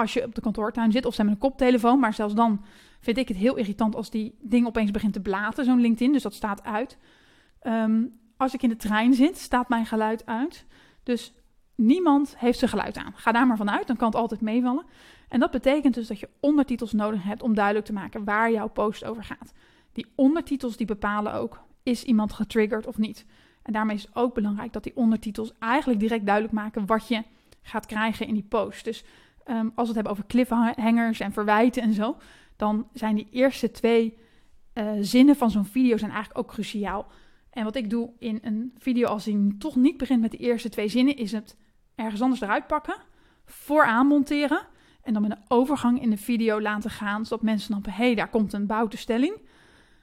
als 0.00 0.12
je 0.12 0.24
op 0.24 0.34
de 0.34 0.40
kantoortuin 0.40 0.92
zit 0.92 1.04
of 1.04 1.14
zijn 1.14 1.26
met 1.26 1.36
een 1.36 1.42
koptelefoon. 1.42 1.98
Maar 1.98 2.14
zelfs 2.14 2.34
dan 2.34 2.64
vind 3.00 3.16
ik 3.16 3.28
het 3.28 3.36
heel 3.36 3.56
irritant 3.56 3.94
als 3.94 4.10
die 4.10 4.34
ding 4.40 4.66
opeens 4.66 4.90
begint 4.90 5.12
te 5.12 5.20
blaten, 5.20 5.64
zo'n 5.64 5.80
LinkedIn. 5.80 6.12
Dus 6.12 6.22
dat 6.22 6.34
staat 6.34 6.64
uit. 6.64 6.98
Ehm, 7.60 8.02
als 8.36 8.54
ik 8.54 8.62
in 8.62 8.68
de 8.68 8.76
trein 8.76 9.14
zit, 9.14 9.38
staat 9.38 9.68
mijn 9.68 9.86
geluid 9.86 10.26
uit. 10.26 10.66
Dus 11.02 11.34
niemand 11.74 12.34
heeft 12.38 12.58
zijn 12.58 12.70
geluid 12.70 12.96
aan. 12.96 13.12
Ga 13.14 13.32
daar 13.32 13.46
maar 13.46 13.56
vanuit, 13.56 13.86
dan 13.86 13.96
kan 13.96 14.06
het 14.06 14.16
altijd 14.16 14.40
meevallen. 14.40 14.84
En 15.28 15.40
dat 15.40 15.50
betekent 15.50 15.94
dus 15.94 16.06
dat 16.06 16.20
je 16.20 16.28
ondertitels 16.40 16.92
nodig 16.92 17.22
hebt 17.22 17.42
om 17.42 17.54
duidelijk 17.54 17.86
te 17.86 17.92
maken 17.92 18.24
waar 18.24 18.52
jouw 18.52 18.68
post 18.68 19.04
over 19.04 19.24
gaat. 19.24 19.52
Die 19.92 20.06
ondertitels 20.14 20.76
die 20.76 20.86
bepalen 20.86 21.34
ook, 21.34 21.60
is 21.82 22.04
iemand 22.04 22.32
getriggerd 22.32 22.86
of 22.86 22.98
niet? 22.98 23.26
En 23.62 23.72
daarmee 23.72 23.96
is 23.96 24.02
het 24.02 24.14
ook 24.14 24.34
belangrijk 24.34 24.72
dat 24.72 24.82
die 24.82 24.96
ondertitels 24.96 25.52
eigenlijk 25.58 26.00
direct 26.00 26.26
duidelijk 26.26 26.54
maken 26.54 26.86
wat 26.86 27.08
je 27.08 27.22
gaat 27.62 27.86
krijgen 27.86 28.26
in 28.26 28.34
die 28.34 28.46
post. 28.48 28.84
Dus 28.84 29.04
um, 29.50 29.72
als 29.74 29.88
we 29.88 29.94
het 29.94 29.94
hebben 29.94 30.12
over 30.12 30.26
cliffhangers 30.26 31.20
en 31.20 31.32
verwijten 31.32 31.82
en 31.82 31.92
zo, 31.92 32.16
dan 32.56 32.88
zijn 32.92 33.14
die 33.14 33.28
eerste 33.30 33.70
twee 33.70 34.18
uh, 34.74 34.90
zinnen 35.00 35.36
van 35.36 35.50
zo'n 35.50 35.64
video 35.64 35.96
zijn 35.96 36.10
eigenlijk 36.10 36.40
ook 36.40 36.52
cruciaal. 36.52 37.06
En 37.50 37.64
wat 37.64 37.76
ik 37.76 37.90
doe 37.90 38.10
in 38.18 38.38
een 38.42 38.74
video 38.78 39.06
als 39.06 39.24
die 39.24 39.56
toch 39.58 39.76
niet 39.76 39.96
begint 39.96 40.20
met 40.20 40.30
de 40.30 40.36
eerste 40.36 40.68
twee 40.68 40.88
zinnen, 40.88 41.16
is 41.16 41.32
het 41.32 41.56
ergens 41.94 42.20
anders 42.20 42.40
eruit 42.40 42.66
pakken, 42.66 42.96
vooraan 43.44 44.06
monteren 44.06 44.66
en 45.02 45.12
dan 45.12 45.22
met 45.22 45.30
een 45.30 45.44
overgang 45.48 46.02
in 46.02 46.10
de 46.10 46.16
video 46.16 46.60
laten 46.60 46.90
gaan, 46.90 47.24
zodat 47.24 47.44
mensen 47.44 47.66
snappen, 47.66 47.92
hé, 47.92 48.04
hey, 48.04 48.14
daar 48.14 48.28
komt 48.28 48.52
een 48.52 48.66
bouwtestelling. 48.66 49.40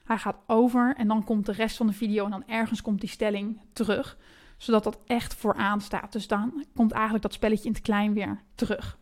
Hij 0.04 0.18
gaat 0.18 0.38
over 0.46 0.94
en 0.96 1.08
dan 1.08 1.24
komt 1.24 1.46
de 1.46 1.52
rest 1.52 1.76
van 1.76 1.86
de 1.86 1.92
video 1.92 2.24
en 2.24 2.30
dan 2.30 2.46
ergens 2.46 2.82
komt 2.82 3.00
die 3.00 3.08
stelling 3.08 3.60
terug, 3.72 4.18
zodat 4.56 4.84
dat 4.84 4.98
echt 5.06 5.34
vooraan 5.34 5.80
staat. 5.80 6.12
Dus 6.12 6.26
dan 6.26 6.64
komt 6.74 6.92
eigenlijk 6.92 7.22
dat 7.22 7.32
spelletje 7.32 7.68
in 7.68 7.72
het 7.72 7.82
klein 7.82 8.12
weer 8.12 8.42
terug. 8.54 8.98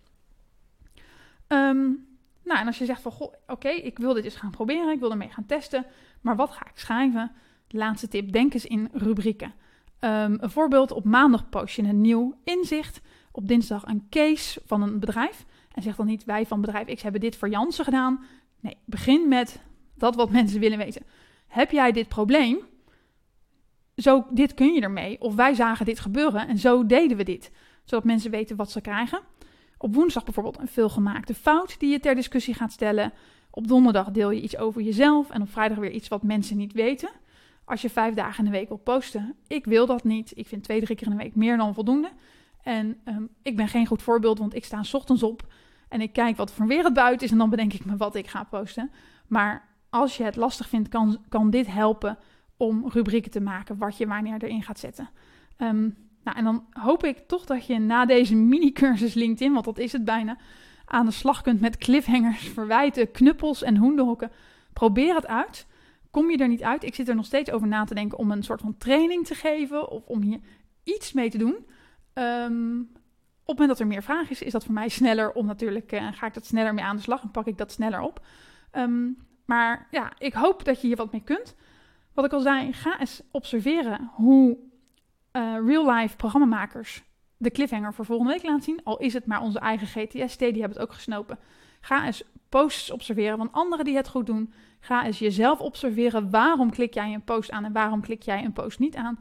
Um, 1.49 2.07
nou, 2.45 2.61
en 2.61 2.67
als 2.67 2.79
je 2.79 2.85
zegt 2.85 3.03
van, 3.03 3.13
goh, 3.13 3.33
oké, 3.47 3.69
ik 3.69 3.99
wil 3.99 4.15
dit 4.15 4.25
eens 4.25 4.37
gaan 4.37 4.51
proberen, 4.51 4.93
ik 4.93 5.01
wil 5.01 5.11
ermee 5.11 5.29
gaan 5.29 5.47
testen, 5.47 5.87
maar 6.21 6.37
wat 6.37 6.51
ga 6.51 6.67
ik 6.67 6.79
schrijven? 6.79 7.33
Laatste 7.69 8.09
tip, 8.09 8.33
denk 8.33 8.55
eens 8.55 8.67
in 8.67 8.89
rubrieken. 8.93 9.53
Um, 10.01 10.37
een 10.41 10.51
voorbeeld, 10.51 10.93
op 10.93 11.05
maandag 11.05 11.49
post 11.49 11.77
je 11.77 11.83
een 11.83 12.01
nieuw 12.01 12.35
inzicht, 12.45 13.01
op 13.33 13.49
dinsdag 13.49 13.87
een 13.87 14.07
case 14.11 14.61
van 14.65 14.83
een 14.83 15.01
bedrijf. 15.01 15.45
En 15.73 15.83
zeg 15.83 15.97
dan 15.97 16.07
niet, 16.07 16.25
wij 16.25 16.47
van 16.47 16.61
bedrijf 16.61 16.95
X 16.95 17.03
hebben 17.03 17.21
dit 17.21 17.37
voor 17.37 17.49
Jansen 17.49 17.85
gedaan. 17.85 18.25
Nee, 18.61 18.77
begin 18.85 19.29
met 19.29 19.63
dat 19.95 20.15
wat 20.15 20.31
mensen 20.31 20.61
willen 20.61 20.79
weten. 20.79 21.03
Heb 21.47 21.71
jij 21.71 21.93
dit 21.93 22.09
probleem? 22.09 22.59
Zo, 23.97 24.27
dit 24.31 24.55
kun 24.55 24.73
je 24.73 24.81
ermee. 24.81 25.21
Of 25.21 25.35
wij 25.35 25.55
zagen 25.55 25.87
dit 25.87 26.01
gebeuren 26.01 26.49
en 26.49 26.59
zo 26.59 26.87
deden 26.87 27.17
we 27.17 27.23
dit. 27.23 27.51
Zodat 27.85 28.05
mensen 28.05 28.31
weten 28.31 28.57
wat 28.57 28.71
ze 28.71 28.81
krijgen. 28.81 29.21
Op 29.87 29.94
woensdag 29.94 30.25
bijvoorbeeld 30.25 30.59
een 30.59 30.68
veelgemaakte 30.68 31.35
fout 31.35 31.79
die 31.79 31.90
je 31.90 32.01
ter 32.01 32.14
discussie 32.14 32.55
gaat 32.55 32.72
stellen. 32.72 33.12
Op 33.51 33.68
donderdag 33.68 34.11
deel 34.11 34.31
je 34.31 34.40
iets 34.40 34.57
over 34.57 34.83
jezelf 34.83 35.31
en 35.31 35.42
op 35.42 35.51
vrijdag 35.51 35.79
weer 35.79 35.90
iets 35.90 36.09
wat 36.09 36.22
mensen 36.22 36.57
niet 36.57 36.72
weten. 36.72 37.09
Als 37.64 37.83
je 37.83 37.90
vijf 37.90 38.14
dagen 38.14 38.38
in 38.38 38.51
de 38.51 38.57
week 38.57 38.68
wil 38.68 38.77
posten, 38.77 39.35
ik 39.46 39.64
wil 39.64 39.87
dat 39.87 40.05
niet. 40.05 40.33
Ik 40.35 40.46
vind 40.46 40.62
twee, 40.62 40.81
drie 40.81 40.96
keer 40.96 41.07
in 41.07 41.16
de 41.16 41.22
week 41.22 41.35
meer 41.35 41.57
dan 41.57 41.75
voldoende. 41.75 42.11
En 42.62 43.01
um, 43.05 43.29
ik 43.42 43.57
ben 43.57 43.68
geen 43.68 43.87
goed 43.87 44.03
voorbeeld, 44.03 44.38
want 44.38 44.55
ik 44.55 44.64
sta 44.64 44.83
s 44.83 44.94
ochtends 44.94 45.22
op 45.22 45.46
en 45.88 46.01
ik 46.01 46.12
kijk 46.12 46.37
wat 46.37 46.53
voor 46.53 46.66
weer 46.66 46.85
het 46.85 46.94
buiten 46.94 47.27
is 47.27 47.33
en 47.33 47.38
dan 47.38 47.51
bedenk 47.51 47.72
ik 47.72 47.85
me 47.85 47.96
wat 47.96 48.14
ik 48.14 48.27
ga 48.27 48.44
posten. 48.44 48.90
Maar 49.27 49.68
als 49.90 50.16
je 50.16 50.25
het 50.25 50.37
lastig 50.37 50.68
vindt, 50.68 50.88
kan, 50.88 51.18
kan 51.29 51.51
dit 51.51 51.66
helpen 51.66 52.18
om 52.57 52.88
rubrieken 52.88 53.31
te 53.31 53.40
maken 53.40 53.79
wat 53.79 53.96
je 53.96 54.07
wanneer 54.07 54.42
erin 54.42 54.62
gaat 54.62 54.79
zetten. 54.79 55.09
Um, 55.59 55.96
nou, 56.27 56.39
en 56.39 56.45
dan 56.45 56.67
hoop 56.71 57.05
ik 57.05 57.19
toch 57.27 57.45
dat 57.45 57.67
je 57.67 57.79
na 57.79 58.07
deze 58.07 58.35
mini-cursus 58.35 59.15
LinkedIn, 59.15 59.53
want 59.53 59.65
dat 59.65 59.79
is 59.79 59.93
het 59.93 60.05
bijna, 60.05 60.39
aan 60.85 61.07
de 61.07 61.12
slag 61.12 61.43
kunt 61.43 61.61
met 61.61 61.77
cliffhangers, 61.77 62.49
verwijten, 62.49 63.11
knuppels 63.11 63.62
en 63.62 63.77
hoenderhokken. 63.77 64.31
Probeer 64.73 65.15
het 65.15 65.27
uit. 65.27 65.67
Kom 66.11 66.31
je 66.31 66.37
er 66.37 66.49
niet 66.49 66.62
uit? 66.62 66.85
Ik 66.85 66.95
zit 66.95 67.09
er 67.09 67.15
nog 67.15 67.25
steeds 67.25 67.51
over 67.51 67.69
na 67.69 67.85
te 67.85 67.95
denken 67.95 68.19
om 68.19 68.31
een 68.31 68.43
soort 68.43 68.61
van 68.61 68.77
training 68.79 69.27
te 69.27 69.35
geven 69.35 69.91
of 69.91 70.07
om 70.07 70.23
hier 70.23 70.39
iets 70.83 71.12
mee 71.12 71.31
te 71.31 71.39
doen. 71.39 71.67
Um, 72.15 72.81
op 73.41 73.59
het 73.59 73.59
moment 73.59 73.69
dat 73.69 73.81
er 73.81 73.87
meer 73.87 74.03
vraag 74.03 74.31
is, 74.31 74.43
is 74.43 74.53
dat 74.53 74.65
voor 74.65 74.75
mij 74.75 74.89
sneller 74.89 75.33
om 75.33 75.47
natuurlijk, 75.47 75.93
uh, 75.93 76.09
ga 76.12 76.27
ik 76.27 76.35
dat 76.35 76.47
sneller 76.47 76.75
mee 76.75 76.85
aan 76.85 76.97
de 76.97 77.03
slag 77.03 77.23
en 77.23 77.31
pak 77.31 77.47
ik 77.47 77.59
dat 77.59 77.73
sneller 77.73 78.01
op. 78.01 78.27
Um, 78.73 79.19
maar 79.45 79.87
ja, 79.91 80.12
ik 80.19 80.33
hoop 80.33 80.65
dat 80.65 80.81
je 80.81 80.87
hier 80.87 80.97
wat 80.97 81.12
mee 81.12 81.23
kunt. 81.25 81.55
Wat 82.15 82.25
ik 82.25 82.33
al 82.33 82.41
zei, 82.41 82.73
ga 82.73 83.01
eens 83.01 83.23
observeren 83.31 84.11
hoe 84.12 84.57
uh, 85.37 85.66
real-life 85.66 86.16
programmamakers 86.16 87.03
de 87.37 87.51
cliffhanger 87.51 87.94
voor 87.94 88.05
volgende 88.05 88.33
week 88.33 88.42
laten 88.42 88.62
zien. 88.62 88.81
Al 88.85 88.99
is 88.99 89.12
het 89.12 89.27
maar 89.27 89.40
onze 89.40 89.59
eigen 89.59 89.87
GTST, 89.87 90.38
die 90.38 90.61
hebben 90.61 90.70
het 90.70 90.79
ook 90.79 90.92
gesnopen. 90.92 91.38
Ga 91.81 92.07
eens 92.07 92.22
posts 92.49 92.90
observeren 92.90 93.37
van 93.37 93.53
anderen 93.53 93.85
die 93.85 93.96
het 93.96 94.09
goed 94.09 94.27
doen. 94.27 94.53
Ga 94.81 95.05
eens 95.05 95.18
jezelf 95.18 95.61
observeren. 95.61 96.31
Waarom 96.31 96.70
klik 96.70 96.94
jij 96.94 97.14
een 97.14 97.25
post 97.25 97.51
aan 97.51 97.64
en 97.64 97.72
waarom 97.72 98.01
klik 98.01 98.22
jij 98.22 98.44
een 98.44 98.53
post 98.53 98.79
niet 98.79 98.96
aan? 98.96 99.18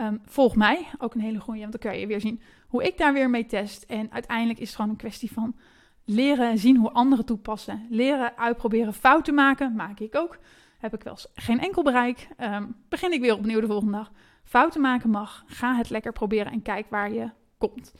Um, 0.00 0.20
volg 0.24 0.56
mij, 0.56 0.86
ook 0.98 1.14
een 1.14 1.20
hele 1.20 1.40
goede, 1.40 1.60
want 1.60 1.72
dan 1.72 1.80
kun 1.80 2.00
je 2.00 2.06
weer 2.06 2.20
zien 2.20 2.42
hoe 2.68 2.84
ik 2.84 2.98
daar 2.98 3.12
weer 3.12 3.30
mee 3.30 3.46
test. 3.46 3.82
En 3.82 4.12
uiteindelijk 4.12 4.58
is 4.58 4.66
het 4.66 4.76
gewoon 4.76 4.90
een 4.90 4.96
kwestie 4.96 5.32
van 5.32 5.56
leren 6.04 6.58
zien 6.58 6.76
hoe 6.76 6.90
anderen 6.90 7.24
toepassen. 7.24 7.86
Leren 7.90 8.36
uitproberen, 8.36 8.92
fouten 8.92 9.34
maken, 9.34 9.74
maak 9.74 10.00
ik 10.00 10.16
ook. 10.16 10.38
Heb 10.78 10.94
ik 10.94 11.02
wel 11.02 11.12
eens 11.12 11.28
geen 11.34 11.60
enkel 11.60 11.82
bereik. 11.82 12.28
Um, 12.38 12.76
begin 12.88 13.12
ik 13.12 13.20
weer 13.20 13.34
opnieuw 13.34 13.60
de 13.60 13.66
volgende 13.66 13.96
dag. 13.96 14.12
Fouten 14.52 14.80
maken 14.80 15.10
mag. 15.10 15.44
Ga 15.46 15.74
het 15.74 15.90
lekker 15.90 16.12
proberen 16.12 16.52
en 16.52 16.62
kijk 16.62 16.86
waar 16.90 17.12
je 17.12 17.30
komt. 17.58 17.94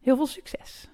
Heel 0.00 0.16
veel 0.16 0.26
succes! 0.26 0.88